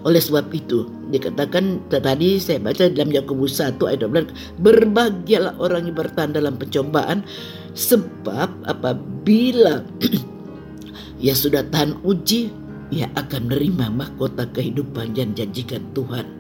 Oleh 0.08 0.24
sebab 0.24 0.48
itu, 0.56 0.88
dikatakan 1.12 1.84
tadi 1.92 2.40
saya 2.40 2.64
baca 2.64 2.88
dalam 2.88 3.12
Yakobus 3.12 3.60
1 3.60 3.84
ayat 3.84 4.08
12, 4.08 4.32
berbahagialah 4.64 5.60
orang 5.60 5.92
yang 5.92 5.98
bertahan 6.00 6.32
dalam 6.32 6.56
pencobaan 6.56 7.28
sebab 7.76 8.48
apabila 8.64 9.84
ia 11.24 11.36
sudah 11.36 11.68
tahan 11.68 12.00
uji, 12.08 12.48
ia 12.96 13.12
akan 13.20 13.52
menerima 13.52 13.92
mahkota 13.92 14.48
kehidupan 14.56 15.20
yang 15.20 15.36
janjikan 15.36 15.84
Tuhan. 15.92 16.39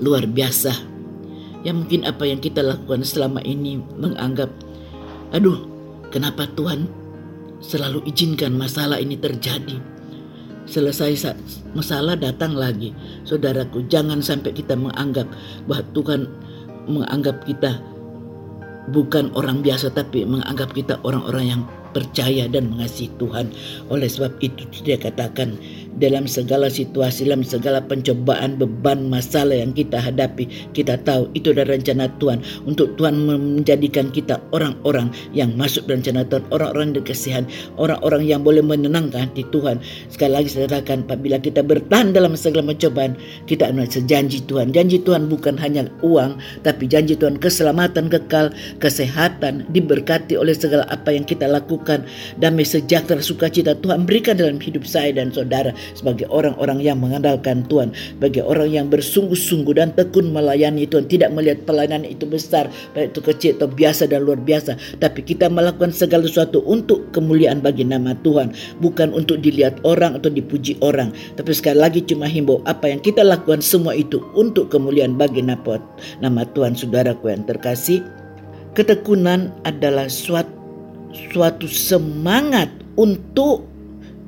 Luar 0.00 0.24
biasa. 0.24 0.72
Ya 1.60 1.76
mungkin 1.76 2.08
apa 2.08 2.24
yang 2.24 2.40
kita 2.40 2.64
lakukan 2.64 3.04
selama 3.04 3.44
ini 3.44 3.84
menganggap, 4.00 4.48
aduh, 5.36 5.60
kenapa 6.08 6.48
Tuhan 6.56 6.88
selalu 7.60 8.00
izinkan 8.08 8.56
masalah 8.56 8.96
ini 8.96 9.20
terjadi. 9.20 9.76
Selesai 10.64 11.36
masalah 11.76 12.16
datang 12.16 12.56
lagi. 12.56 12.96
Saudaraku, 13.28 13.84
jangan 13.92 14.24
sampai 14.24 14.56
kita 14.56 14.72
menganggap 14.72 15.28
bahwa 15.68 15.84
Tuhan 15.92 16.20
menganggap 16.88 17.44
kita 17.44 17.76
bukan 18.88 19.28
orang 19.36 19.60
biasa 19.60 19.92
tapi 19.92 20.24
menganggap 20.24 20.72
kita 20.72 20.96
orang-orang 21.04 21.44
yang 21.52 21.62
percaya 21.90 22.46
dan 22.46 22.70
mengasihi 22.70 23.10
Tuhan. 23.18 23.50
Oleh 23.90 24.06
sebab 24.06 24.38
itu 24.40 24.64
dia 24.82 24.96
katakan 24.96 25.58
dalam 25.98 26.30
segala 26.30 26.70
situasi, 26.70 27.26
dalam 27.26 27.42
segala 27.42 27.82
pencobaan, 27.82 28.60
beban, 28.60 29.10
masalah 29.10 29.58
yang 29.58 29.74
kita 29.74 29.98
hadapi, 29.98 30.46
kita 30.76 31.00
tahu 31.02 31.26
itu 31.34 31.50
adalah 31.50 31.74
rencana 31.74 32.06
Tuhan 32.22 32.44
untuk 32.68 32.94
Tuhan 32.94 33.26
menjadikan 33.26 34.14
kita 34.14 34.38
orang-orang 34.54 35.10
yang 35.34 35.50
masuk 35.58 35.88
rencana 35.90 36.22
Tuhan, 36.28 36.46
orang-orang 36.54 36.94
yang 36.94 37.06
kasihan, 37.06 37.44
orang-orang 37.80 38.22
yang 38.28 38.40
boleh 38.46 38.62
menenangkan 38.62 39.30
hati 39.30 39.42
Tuhan. 39.50 39.82
Sekali 40.12 40.32
lagi 40.36 40.48
saya 40.52 40.70
katakan, 40.70 41.08
apabila 41.08 41.42
kita 41.42 41.64
bertahan 41.64 42.14
dalam 42.14 42.38
segala 42.38 42.70
pencobaan, 42.70 43.18
kita 43.50 43.66
akan 43.66 43.88
sejanji 43.88 44.44
Tuhan. 44.46 44.70
Janji 44.70 45.02
Tuhan 45.02 45.26
bukan 45.26 45.58
hanya 45.58 45.88
uang, 46.04 46.38
tapi 46.62 46.86
janji 46.86 47.18
Tuhan 47.18 47.40
keselamatan 47.40 48.12
kekal, 48.12 48.54
kesehatan, 48.78 49.66
diberkati 49.72 50.38
oleh 50.38 50.54
segala 50.54 50.86
apa 50.92 51.10
yang 51.10 51.24
kita 51.26 51.48
lakukan, 51.48 52.06
damai 52.38 52.62
sejahtera, 52.62 53.18
sukacita 53.18 53.74
Tuhan 53.80 54.04
berikan 54.04 54.36
dalam 54.36 54.60
hidup 54.60 54.84
saya 54.84 55.16
dan 55.16 55.32
saudara 55.32 55.72
sebagai 55.96 56.26
orang-orang 56.30 56.80
yang 56.80 56.98
mengandalkan 57.00 57.66
Tuhan, 57.66 57.92
sebagai 58.16 58.44
orang 58.46 58.68
yang 58.70 58.86
bersungguh-sungguh 58.88 59.74
dan 59.76 59.92
tekun 59.96 60.30
melayani 60.30 60.86
Tuhan, 60.86 61.06
tidak 61.10 61.30
melihat 61.34 61.64
pelayanan 61.66 62.06
itu 62.06 62.24
besar, 62.26 62.68
baik 62.96 63.16
itu 63.16 63.20
kecil 63.20 63.50
atau 63.60 63.68
biasa 63.68 64.08
dan 64.08 64.24
luar 64.24 64.40
biasa, 64.40 64.76
tapi 65.02 65.20
kita 65.24 65.48
melakukan 65.50 65.92
segala 65.92 66.24
sesuatu 66.26 66.62
untuk 66.64 67.10
kemuliaan 67.12 67.60
bagi 67.60 67.84
nama 67.84 68.16
Tuhan, 68.20 68.52
bukan 68.80 69.12
untuk 69.12 69.42
dilihat 69.42 69.80
orang 69.84 70.16
atau 70.16 70.32
dipuji 70.32 70.78
orang, 70.80 71.12
tapi 71.36 71.52
sekali 71.52 71.78
lagi 71.80 72.00
cuma 72.04 72.28
himbau 72.30 72.62
apa 72.64 72.88
yang 72.88 73.00
kita 73.02 73.24
lakukan 73.24 73.60
semua 73.60 73.96
itu 73.96 74.22
untuk 74.32 74.70
kemuliaan 74.70 75.18
bagi 75.18 75.42
nama 75.44 76.42
Tuhan, 76.54 76.72
saudaraku 76.76 77.32
yang 77.32 77.44
terkasih. 77.44 78.02
Ketekunan 78.70 79.50
adalah 79.66 80.06
suatu 80.06 80.60
suatu 81.10 81.66
semangat 81.66 82.70
untuk 82.94 83.66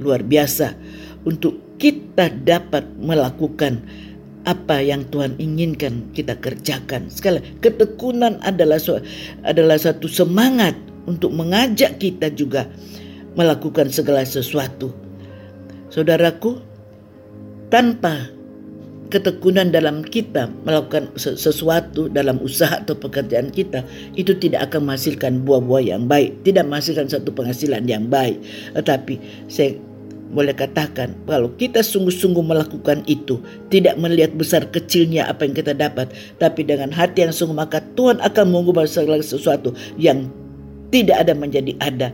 luar 0.03 0.19
biasa 0.27 0.75
untuk 1.23 1.59
kita 1.79 2.31
dapat 2.43 2.87
melakukan 2.99 3.83
apa 4.43 4.83
yang 4.83 5.07
Tuhan 5.11 5.39
inginkan 5.39 6.11
kita 6.15 6.35
kerjakan. 6.39 7.07
Sekali 7.07 7.39
ketekunan 7.63 8.43
adalah 8.43 8.79
adalah 9.47 9.79
satu 9.79 10.11
semangat 10.11 10.75
untuk 11.07 11.31
mengajak 11.35 11.99
kita 12.03 12.31
juga 12.35 12.67
melakukan 13.39 13.91
segala 13.91 14.27
sesuatu. 14.27 14.91
Saudaraku, 15.93 16.59
tanpa 17.71 18.33
ketekunan 19.13 19.69
dalam 19.69 20.01
kita 20.01 20.49
melakukan 20.65 21.13
sesuatu 21.21 22.09
dalam 22.09 22.41
usaha 22.41 22.81
atau 22.81 22.97
pekerjaan 22.97 23.53
kita 23.53 23.85
itu 24.17 24.33
tidak 24.41 24.73
akan 24.73 24.89
menghasilkan 24.89 25.45
buah-buah 25.45 25.85
yang 25.85 26.09
baik, 26.09 26.41
tidak 26.49 26.65
menghasilkan 26.65 27.13
satu 27.13 27.29
penghasilan 27.29 27.85
yang 27.85 28.09
baik. 28.09 28.41
Tetapi 28.73 29.47
saya 29.53 29.77
boleh 30.33 30.57
katakan 30.57 31.13
kalau 31.29 31.53
kita 31.61 31.85
sungguh-sungguh 31.85 32.41
melakukan 32.41 33.05
itu 33.05 33.39
tidak 33.69 34.01
melihat 34.01 34.33
besar 34.33 34.65
kecilnya 34.73 35.29
apa 35.29 35.45
yang 35.45 35.55
kita 35.55 35.77
dapat 35.77 36.09
tapi 36.41 36.65
dengan 36.65 36.89
hati 36.89 37.29
yang 37.29 37.37
sungguh 37.37 37.55
maka 37.55 37.85
Tuhan 37.93 38.19
akan 38.25 38.47
mengubah 38.49 38.89
segala 38.89 39.21
sesuatu 39.21 39.77
yang 40.01 40.33
tidak 40.89 41.25
ada 41.29 41.33
menjadi 41.37 41.73
ada 41.81 42.13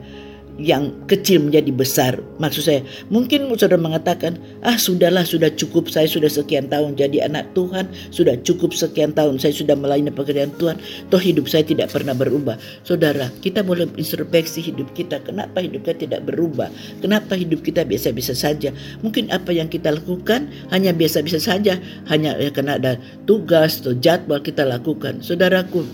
yang 0.58 0.90
kecil 1.06 1.46
menjadi 1.46 1.70
besar. 1.70 2.18
Maksud 2.42 2.62
saya, 2.66 2.80
mungkin 3.08 3.46
saudara 3.54 3.78
mengatakan, 3.78 4.36
ah 4.66 4.74
sudahlah, 4.74 5.22
sudah 5.22 5.54
cukup, 5.54 5.86
saya 5.86 6.10
sudah 6.10 6.26
sekian 6.26 6.66
tahun 6.66 6.98
jadi 6.98 7.30
anak 7.30 7.54
Tuhan, 7.54 7.86
sudah 8.10 8.34
cukup 8.42 8.74
sekian 8.74 9.14
tahun, 9.14 9.38
saya 9.38 9.54
sudah 9.54 9.78
melayani 9.78 10.10
pekerjaan 10.10 10.50
Tuhan, 10.58 10.82
toh 11.14 11.22
hidup 11.22 11.46
saya 11.46 11.62
tidak 11.62 11.94
pernah 11.94 12.12
berubah. 12.12 12.58
Saudara, 12.82 13.30
kita 13.38 13.62
boleh 13.62 13.86
introspeksi 13.94 14.58
hidup 14.58 14.90
kita, 14.98 15.22
kenapa 15.22 15.62
hidup 15.62 15.86
kita 15.86 16.10
tidak 16.10 16.26
berubah? 16.26 16.68
Kenapa 16.98 17.38
hidup 17.38 17.62
kita 17.62 17.86
biasa-biasa 17.86 18.34
saja? 18.34 18.74
Mungkin 19.06 19.30
apa 19.30 19.54
yang 19.54 19.70
kita 19.70 19.94
lakukan 19.94 20.50
hanya 20.74 20.90
biasa-biasa 20.90 21.38
saja, 21.38 21.78
hanya 22.10 22.34
ya, 22.42 22.50
karena 22.50 22.82
ada 22.82 22.98
tugas 23.30 23.78
atau 23.78 23.94
jadwal 23.94 24.42
kita 24.42 24.66
lakukan. 24.66 25.22
Saudaraku, 25.22 25.86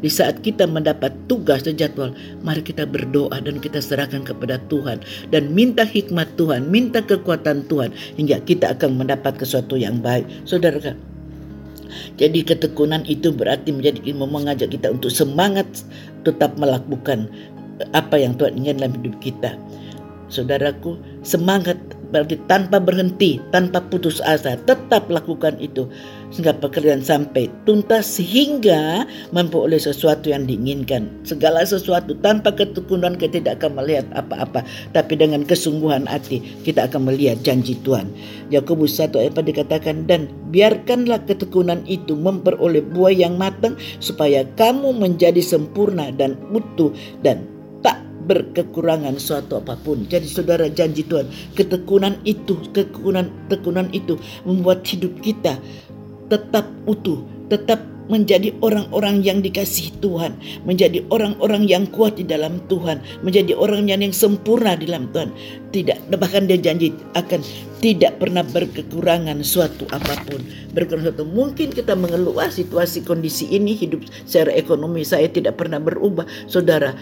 di 0.00 0.10
saat 0.12 0.40
kita 0.44 0.68
mendapat 0.68 1.12
tugas 1.30 1.64
dan 1.64 1.76
jadwal, 1.80 2.12
mari 2.44 2.60
kita 2.60 2.84
berdoa 2.84 3.38
dan 3.40 3.60
kita 3.62 3.80
serahkan 3.80 4.24
kepada 4.24 4.60
Tuhan 4.68 5.00
dan 5.32 5.52
minta 5.52 5.84
hikmat 5.86 6.36
Tuhan, 6.36 6.68
minta 6.68 7.00
kekuatan 7.00 7.64
Tuhan 7.70 7.92
hingga 8.20 8.42
kita 8.44 8.76
akan 8.76 9.00
mendapat 9.00 9.40
sesuatu 9.40 9.80
yang 9.80 10.00
baik. 10.00 10.26
Saudara, 10.44 10.92
jadi 12.16 12.40
ketekunan 12.44 13.04
itu 13.08 13.32
berarti 13.32 13.72
menjadi 13.72 14.00
mengajak 14.12 14.72
kita 14.72 14.92
untuk 14.92 15.12
semangat 15.12 15.66
tetap 16.24 16.56
melakukan 16.60 17.28
apa 17.92 18.16
yang 18.16 18.36
Tuhan 18.36 18.56
ingin 18.56 18.80
dalam 18.80 18.96
hidup 19.00 19.16
kita. 19.20 19.56
Saudaraku, 20.26 20.98
semangat 21.22 21.78
berarti 22.10 22.34
tanpa 22.50 22.82
berhenti, 22.82 23.38
tanpa 23.54 23.78
putus 23.78 24.18
asa, 24.26 24.58
tetap 24.66 25.06
lakukan 25.06 25.54
itu 25.62 25.86
sehingga 26.30 26.56
pekerjaan 26.58 27.02
sampai 27.02 27.50
tuntas 27.64 28.18
sehingga 28.18 29.06
mampu 29.30 29.62
oleh 29.62 29.78
sesuatu 29.78 30.30
yang 30.30 30.46
diinginkan. 30.46 31.08
Segala 31.22 31.62
sesuatu 31.62 32.16
tanpa 32.22 32.54
ketekunan 32.54 33.18
kita 33.18 33.42
tidak 33.42 33.62
akan 33.62 33.82
melihat 33.82 34.06
apa-apa, 34.14 34.64
tapi 34.96 35.18
dengan 35.18 35.44
kesungguhan 35.44 36.08
hati 36.08 36.42
kita 36.62 36.86
akan 36.90 37.12
melihat 37.12 37.40
janji 37.42 37.76
Tuhan. 37.82 38.10
Yakobus 38.50 38.98
1 38.98 39.12
ayat 39.18 39.36
dikatakan 39.36 40.06
dan 40.06 40.30
biarkanlah 40.50 41.22
ketekunan 41.26 41.82
itu 41.86 42.14
memperoleh 42.14 42.82
buah 42.94 43.14
yang 43.14 43.38
matang 43.38 43.78
supaya 43.98 44.46
kamu 44.56 44.94
menjadi 44.96 45.42
sempurna 45.42 46.10
dan 46.14 46.38
utuh 46.50 46.90
dan 47.22 47.56
berkekurangan 48.26 49.16
suatu 49.16 49.62
apa 49.62 49.78
pun. 49.78 50.04
Jadi 50.10 50.26
saudara 50.26 50.66
janji 50.66 51.06
Tuhan, 51.06 51.30
ketekunan 51.54 52.18
itu, 52.26 52.58
ketekunan 52.74 53.30
tekunan 53.46 53.86
itu 53.94 54.18
membuat 54.42 54.82
hidup 54.82 55.14
kita 55.22 55.56
tetap 56.30 56.66
utuh, 56.86 57.22
tetap 57.50 57.82
menjadi 58.06 58.54
orang-orang 58.62 59.22
yang 59.22 59.42
dikasih 59.42 59.90
Tuhan, 59.98 60.38
menjadi 60.62 61.02
orang-orang 61.10 61.66
yang 61.66 61.90
kuat 61.90 62.18
di 62.18 62.24
dalam 62.26 62.62
Tuhan, 62.70 63.02
menjadi 63.26 63.58
orang 63.58 63.90
yang, 63.90 64.02
yang 64.02 64.14
sempurna 64.14 64.78
di 64.78 64.86
dalam 64.86 65.10
Tuhan. 65.10 65.30
Tidak, 65.74 66.14
bahkan 66.14 66.46
dia 66.46 66.58
janji 66.58 66.94
akan 67.18 67.42
tidak 67.82 68.22
pernah 68.22 68.46
berkekurangan 68.46 69.42
suatu 69.42 69.84
apa 69.90 70.16
pun. 70.24 70.40
Berkekurangan 70.72 71.12
suatu. 71.12 71.26
Mungkin 71.26 71.74
kita 71.74 71.98
mengeluh 71.98 72.38
situasi 72.46 73.02
kondisi 73.02 73.50
ini 73.50 73.74
hidup 73.74 74.06
secara 74.24 74.54
ekonomi 74.54 75.02
saya 75.02 75.26
tidak 75.26 75.58
pernah 75.58 75.82
berubah. 75.82 76.24
Saudara, 76.46 76.94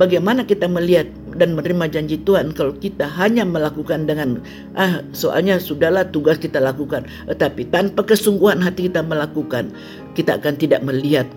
Bagaimana 0.00 0.48
kita 0.48 0.64
melihat 0.72 1.04
dan 1.36 1.52
menerima 1.52 1.84
janji 1.92 2.16
Tuhan 2.24 2.56
kalau 2.56 2.72
kita 2.76 3.04
hanya 3.04 3.44
melakukan 3.44 4.08
dengan 4.08 4.40
ah 4.72 5.04
soalnya 5.12 5.60
sudahlah 5.60 6.08
tugas 6.08 6.40
kita 6.40 6.60
lakukan. 6.60 7.04
Tetapi 7.28 7.68
tanpa 7.68 8.00
kesungguhan 8.04 8.64
hati 8.64 8.88
kita 8.88 9.04
melakukan 9.04 9.68
kita 10.16 10.40
akan 10.40 10.56
tidak 10.56 10.80
melihat 10.80 11.28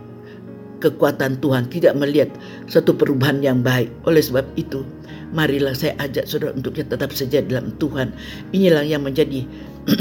kekuatan 0.79 1.39
Tuhan 1.39 1.67
tidak 1.71 1.95
melihat 1.99 2.29
satu 2.71 2.95
perubahan 2.95 3.43
yang 3.43 3.59
baik. 3.59 3.91
Oleh 4.07 4.23
sebab 4.23 4.45
itu 4.55 4.87
marilah 5.35 5.75
saya 5.75 5.97
ajak 5.99 6.23
saudara 6.29 6.55
untuk 6.55 6.79
kita 6.79 6.95
tetap 6.95 7.11
saja 7.11 7.43
dalam 7.43 7.75
Tuhan. 7.75 8.15
Inilah 8.55 8.87
yang 8.87 9.03
menjadi 9.03 9.43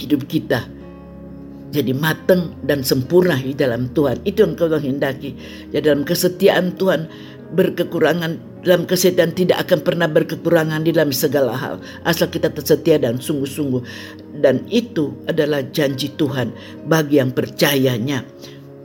hidup 0.00 0.24
kita 0.28 0.64
jadi 1.68 1.92
matang 1.92 2.56
dan 2.64 2.80
sempurna 2.80 3.36
di 3.36 3.52
dalam 3.52 3.92
Tuhan. 3.92 4.24
Itu 4.24 4.44
yang 4.44 4.56
kau 4.56 4.72
hendaki. 4.72 5.36
Jadi 5.68 5.84
dalam 5.84 6.04
kesetiaan 6.08 6.76
Tuhan 6.80 7.08
berkekurangan 7.52 8.60
dalam 8.60 8.84
kesetiaan 8.84 9.32
tidak 9.32 9.64
akan 9.68 9.80
pernah 9.80 10.08
berkekurangan 10.10 10.84
di 10.84 10.92
dalam 10.92 11.14
segala 11.14 11.56
hal 11.56 11.74
asal 12.04 12.28
kita 12.28 12.52
tersetia 12.52 13.00
dan 13.00 13.16
sungguh-sungguh 13.16 13.80
dan 14.44 14.66
itu 14.68 15.16
adalah 15.24 15.64
janji 15.72 16.12
Tuhan 16.18 16.52
bagi 16.84 17.22
yang 17.22 17.32
percayanya 17.32 18.26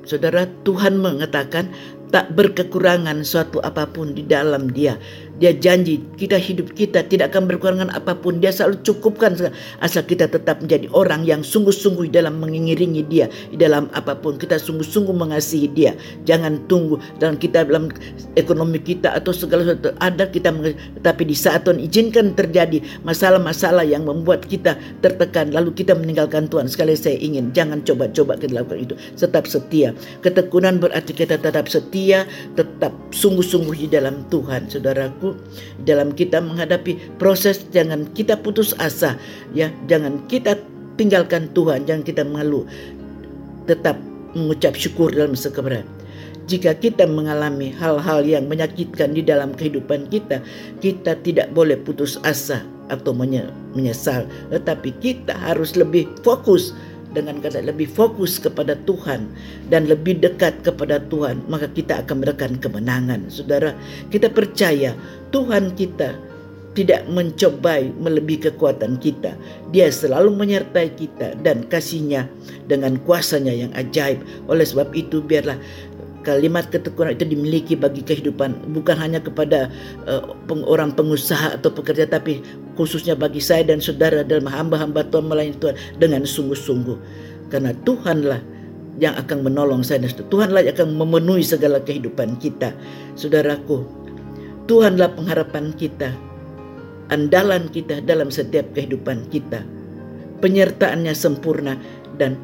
saudara 0.08 0.48
Tuhan 0.64 1.02
mengatakan 1.02 1.74
tak 2.14 2.32
berkekurangan 2.38 3.26
suatu 3.26 3.58
apa 3.66 3.90
pun 3.90 4.14
di 4.14 4.24
dalam 4.24 4.70
dia 4.70 4.96
Dia 5.42 5.54
janji 5.56 6.02
kita 6.20 6.38
hidup 6.38 6.78
kita 6.78 7.06
tidak 7.06 7.34
akan 7.34 7.50
berkurangan 7.50 7.90
apa 7.94 8.14
pun. 8.18 8.38
Dia 8.38 8.54
selalu 8.54 8.82
cukupkan 8.86 9.34
asal 9.82 10.04
kita 10.06 10.30
tetap 10.30 10.62
menjadi 10.62 10.90
orang 10.94 11.26
yang 11.26 11.42
sungguh-sungguh 11.42 12.10
dalam 12.14 12.38
mengiringi 12.42 13.06
dia. 13.08 13.30
Di 13.50 13.58
dalam 13.58 13.90
apa 13.98 14.18
pun 14.18 14.38
kita 14.38 14.58
sungguh-sungguh 14.60 15.16
mengasihi 15.16 15.70
dia. 15.72 15.98
Jangan 16.28 16.66
tunggu 16.68 17.00
dalam 17.18 17.40
kita 17.40 17.66
dalam 17.66 17.90
ekonomi 18.36 18.82
kita 18.82 19.16
atau 19.16 19.32
segala 19.34 19.64
sesuatu 19.64 19.94
ada 20.02 20.28
kita 20.28 20.50
tapi 21.00 21.24
di 21.24 21.36
saat 21.38 21.64
Tuhan 21.64 21.80
izinkan 21.80 22.36
terjadi 22.36 22.84
masalah-masalah 23.08 23.88
yang 23.88 24.04
membuat 24.04 24.46
kita 24.46 24.76
tertekan 25.00 25.56
lalu 25.56 25.72
kita 25.72 25.96
meninggalkan 25.96 26.52
Tuhan. 26.52 26.68
Sekali 26.68 26.98
saya 27.00 27.16
ingin 27.16 27.56
jangan 27.56 27.80
coba-coba 27.88 28.36
kita 28.36 28.60
lakukan 28.60 28.92
itu. 28.92 28.96
Tetap 29.16 29.48
setia. 29.48 29.96
Ketekunan 30.20 30.84
berarti 30.84 31.16
kita 31.16 31.40
tetap 31.40 31.72
setia, 31.72 32.28
tetap 32.60 32.92
sungguh-sungguh 33.16 33.86
di 33.86 33.88
dalam 33.88 34.28
Tuhan. 34.28 34.68
Saudaraku, 34.68 35.23
dalam 35.88 36.12
kita 36.12 36.44
menghadapi 36.44 37.00
proses 37.16 37.64
jangan 37.72 38.04
kita 38.12 38.36
putus 38.36 38.76
asa 38.84 39.16
ya. 39.56 39.72
Jangan 39.88 40.28
kita 40.28 40.60
tinggalkan 41.00 41.50
Tuhan 41.58 41.90
jangan 41.90 42.04
kita 42.06 42.22
mengeluh 42.22 42.66
tetap 43.66 43.98
mengucap 44.34 44.78
syukur 44.78 45.10
dalam 45.10 45.34
segala 45.34 45.82
jika 46.44 46.76
kita 46.76 47.08
mengalami 47.08 47.72
hal-hal 47.72 48.20
yang 48.28 48.52
menyakitkan 48.52 49.16
di 49.16 49.24
dalam 49.24 49.56
kehidupan 49.56 50.12
kita, 50.12 50.44
kita 50.84 51.16
tidak 51.24 51.48
boleh 51.56 51.80
putus 51.80 52.20
asa 52.28 52.60
atau 52.92 53.16
menyesal, 53.16 54.28
tetapi 54.52 54.92
kita 55.00 55.32
harus 55.40 55.80
lebih 55.80 56.04
fokus 56.20 56.76
dengan 57.14 57.40
kata 57.40 57.62
lebih 57.62 57.88
fokus 57.88 58.42
kepada 58.42 58.74
Tuhan 58.84 59.30
dan 59.70 59.86
lebih 59.86 60.20
dekat 60.20 60.66
kepada 60.66 61.00
Tuhan, 61.08 61.46
maka 61.48 61.70
kita 61.70 62.04
akan 62.04 62.26
mendapatkan 62.26 62.60
kemenangan. 62.60 63.30
Saudara, 63.30 63.78
kita 64.10 64.28
percaya 64.34 64.98
Tuhan 65.30 65.78
kita 65.78 66.34
tidak 66.74 67.06
mencobai 67.06 67.94
melebihi 68.02 68.50
kekuatan 68.50 68.98
kita. 68.98 69.38
Dia 69.70 69.94
selalu 69.94 70.34
menyertai 70.34 70.90
kita 70.98 71.38
dan 71.46 71.70
kasihnya 71.70 72.26
dengan 72.66 72.98
kuasanya 73.06 73.54
yang 73.54 73.72
ajaib. 73.78 74.22
Oleh 74.50 74.66
sebab 74.66 74.90
itu 74.98 75.22
biarlah 75.22 75.58
kalimat 76.24 76.72
ketekunan 76.72 77.14
itu 77.14 77.28
dimiliki 77.28 77.76
bagi 77.76 78.02
kehidupan 78.02 78.72
bukan 78.72 78.96
hanya 78.96 79.20
kepada 79.20 79.68
uh, 80.08 80.34
orang 80.66 80.96
pengusaha 80.96 81.60
atau 81.60 81.70
pekerja 81.70 82.08
tapi 82.08 82.40
khususnya 82.80 83.14
bagi 83.14 83.44
saya 83.44 83.68
dan 83.68 83.84
saudara 83.84 84.24
dalam 84.24 84.48
hamba-hamba 84.48 85.04
Tuhan 85.12 85.28
melayani 85.28 85.60
Tuhan 85.60 85.76
dengan 86.00 86.24
sungguh-sungguh. 86.24 86.98
Karena 87.52 87.76
Tuhanlah 87.86 88.42
yang 88.98 89.14
akan 89.20 89.46
menolong 89.46 89.86
saya 89.86 90.02
dan 90.02 90.16
Tuhanlah 90.32 90.66
yang 90.66 90.74
akan 90.80 90.96
memenuhi 90.96 91.46
segala 91.46 91.84
kehidupan 91.84 92.40
kita. 92.42 92.72
Saudaraku 93.20 93.86
Tuhanlah 94.66 95.12
pengharapan 95.14 95.76
kita 95.76 96.16
andalan 97.12 97.68
kita 97.70 98.00
dalam 98.02 98.32
setiap 98.32 98.66
kehidupan 98.74 99.28
kita. 99.30 99.62
Penyertaannya 100.40 101.14
sempurna 101.16 101.78
dan 102.20 102.36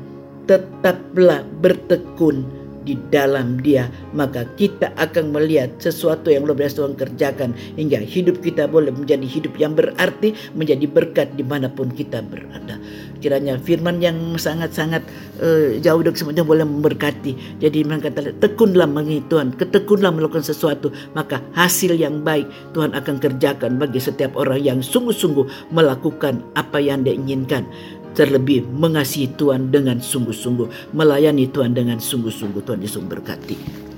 tetaplah 0.49 1.45
bertekun 1.61 2.58
di 2.89 2.97
dalam 3.13 3.61
dia 3.61 3.85
maka 4.17 4.49
kita 4.57 4.89
akan 4.97 5.29
melihat 5.29 5.69
sesuatu 5.77 6.33
yang 6.33 6.49
luar 6.49 6.65
biasa 6.65 6.81
Tuhan 6.81 6.97
kerjakan 6.97 7.53
hingga 7.77 8.01
hidup 8.01 8.41
kita 8.41 8.65
boleh 8.65 8.89
menjadi 8.89 9.29
hidup 9.29 9.53
yang 9.61 9.77
berarti 9.77 10.33
menjadi 10.57 10.89
berkat 10.89 11.37
di 11.37 11.45
mana 11.45 11.69
pun 11.69 11.93
kita 11.93 12.25
berada. 12.25 12.81
Kiranya 13.21 13.61
firman 13.61 14.01
yang 14.01 14.17
sangat-sangat 14.39 15.05
uh, 15.37 15.77
jauh 15.77 16.01
dari 16.01 16.17
semuanya 16.17 16.41
boleh 16.41 16.65
memberkati. 16.65 17.61
Jadi 17.61 17.85
mereka 17.85 18.09
tekunlah 18.39 18.89
mengingat 18.89 19.29
Tuhan. 19.29 19.47
Ketekunlah 19.53 20.09
melakukan 20.09 20.41
sesuatu 20.41 20.89
maka 21.13 21.43
hasil 21.53 21.93
yang 21.93 22.25
baik 22.25 22.49
Tuhan 22.73 22.97
akan 22.97 23.21
kerjakan 23.21 23.77
bagi 23.77 24.01
setiap 24.01 24.33
orang 24.33 24.63
yang 24.65 24.79
sungguh-sungguh 24.81 25.69
melakukan 25.69 26.41
apa 26.57 26.81
yang 26.81 27.05
dia 27.05 27.13
inginkan 27.13 27.67
terlebih 28.13 28.65
mengasihi 28.65 29.33
Tuhan 29.35 29.73
dengan 29.73 29.99
sungguh-sungguh, 29.99 30.93
melayani 30.95 31.49
Tuhan 31.49 31.73
dengan 31.73 31.97
sungguh-sungguh. 31.97 32.61
Tuhan 32.63 32.81
Yesus 32.81 33.03
berkati. 33.03 33.88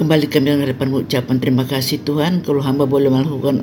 Kembali 0.00 0.32
kami 0.32 0.48
dengan 0.48 0.64
hadapan 0.64 0.96
ucapan 0.96 1.36
terima 1.44 1.68
kasih 1.68 2.00
Tuhan. 2.08 2.40
Kalau 2.40 2.64
hamba 2.64 2.88
boleh 2.88 3.12
melakukan 3.12 3.60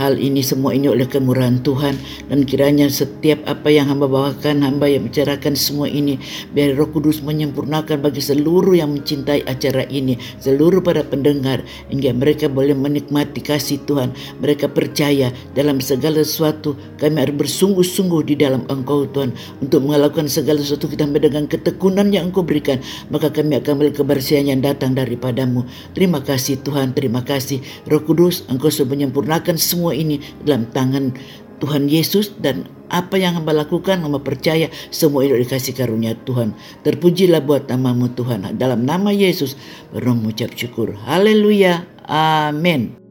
hal 0.00 0.16
ini 0.16 0.40
semua 0.40 0.72
ini 0.72 0.88
oleh 0.88 1.04
kemurahan 1.04 1.60
Tuhan. 1.60 2.00
Dan 2.32 2.48
kiranya 2.48 2.88
setiap 2.88 3.44
apa 3.44 3.68
yang 3.68 3.92
hamba 3.92 4.08
bawakan 4.08 4.64
hamba 4.64 4.88
yang 4.88 5.04
bicarakan 5.04 5.52
semua 5.52 5.84
ini 5.84 6.16
biar 6.56 6.80
Roh 6.80 6.88
Kudus 6.88 7.20
menyempurnakan 7.20 8.00
bagi 8.00 8.24
seluruh 8.24 8.72
yang 8.72 8.96
mencintai 8.96 9.44
acara 9.44 9.84
ini 9.92 10.16
seluruh 10.40 10.80
para 10.80 11.04
pendengar 11.04 11.60
hingga 11.92 12.08
mereka 12.16 12.48
boleh 12.48 12.72
menikmati 12.72 13.44
kasih 13.44 13.76
Tuhan. 13.84 14.16
Mereka 14.40 14.72
percaya 14.72 15.28
dalam 15.52 15.84
segala 15.84 16.24
sesuatu 16.24 16.72
kami 16.96 17.20
harus 17.20 17.36
bersungguh-sungguh 17.36 18.24
di 18.24 18.40
dalam 18.40 18.64
Engkau 18.72 19.04
Tuhan. 19.12 19.28
Untuk 19.60 19.84
melakukan 19.84 20.24
segala 20.32 20.56
sesuatu 20.56 20.88
kita 20.88 21.04
dengan 21.04 21.44
ketekunan 21.44 22.08
yang 22.16 22.32
Engkau 22.32 22.40
berikan 22.40 22.80
maka 23.12 23.28
kami 23.28 23.60
akan 23.60 23.76
melihat 23.76 24.00
kebersihan 24.00 24.48
yang 24.48 24.64
datang 24.64 24.96
daripadamu 24.96 25.65
Terima 25.92 26.22
kasih 26.22 26.60
Tuhan, 26.62 26.96
terima 26.96 27.22
kasih 27.22 27.62
Roh 27.86 28.02
Kudus, 28.02 28.46
Engkau 28.48 28.72
sudah 28.72 28.94
menyempurnakan 28.96 29.58
semua 29.60 29.92
ini 29.92 30.22
dalam 30.42 30.68
tangan 30.70 31.14
Tuhan 31.58 31.88
Yesus 31.88 32.36
dan 32.36 32.68
apa 32.86 33.18
yang 33.18 33.40
hamba 33.40 33.56
lakukan, 33.56 33.98
hamba 34.04 34.22
percaya 34.22 34.70
semua 34.94 35.26
itu 35.26 35.34
dikasih 35.34 35.74
karunia 35.74 36.14
Tuhan. 36.22 36.54
Terpujilah 36.86 37.42
buat 37.42 37.66
namamu 37.66 38.12
Tuhan. 38.14 38.54
Dalam 38.60 38.86
nama 38.86 39.10
Yesus, 39.10 39.58
berom 39.90 40.22
mengucap 40.22 40.54
syukur. 40.54 40.94
Haleluya. 41.08 41.88
Amin. 42.06 43.05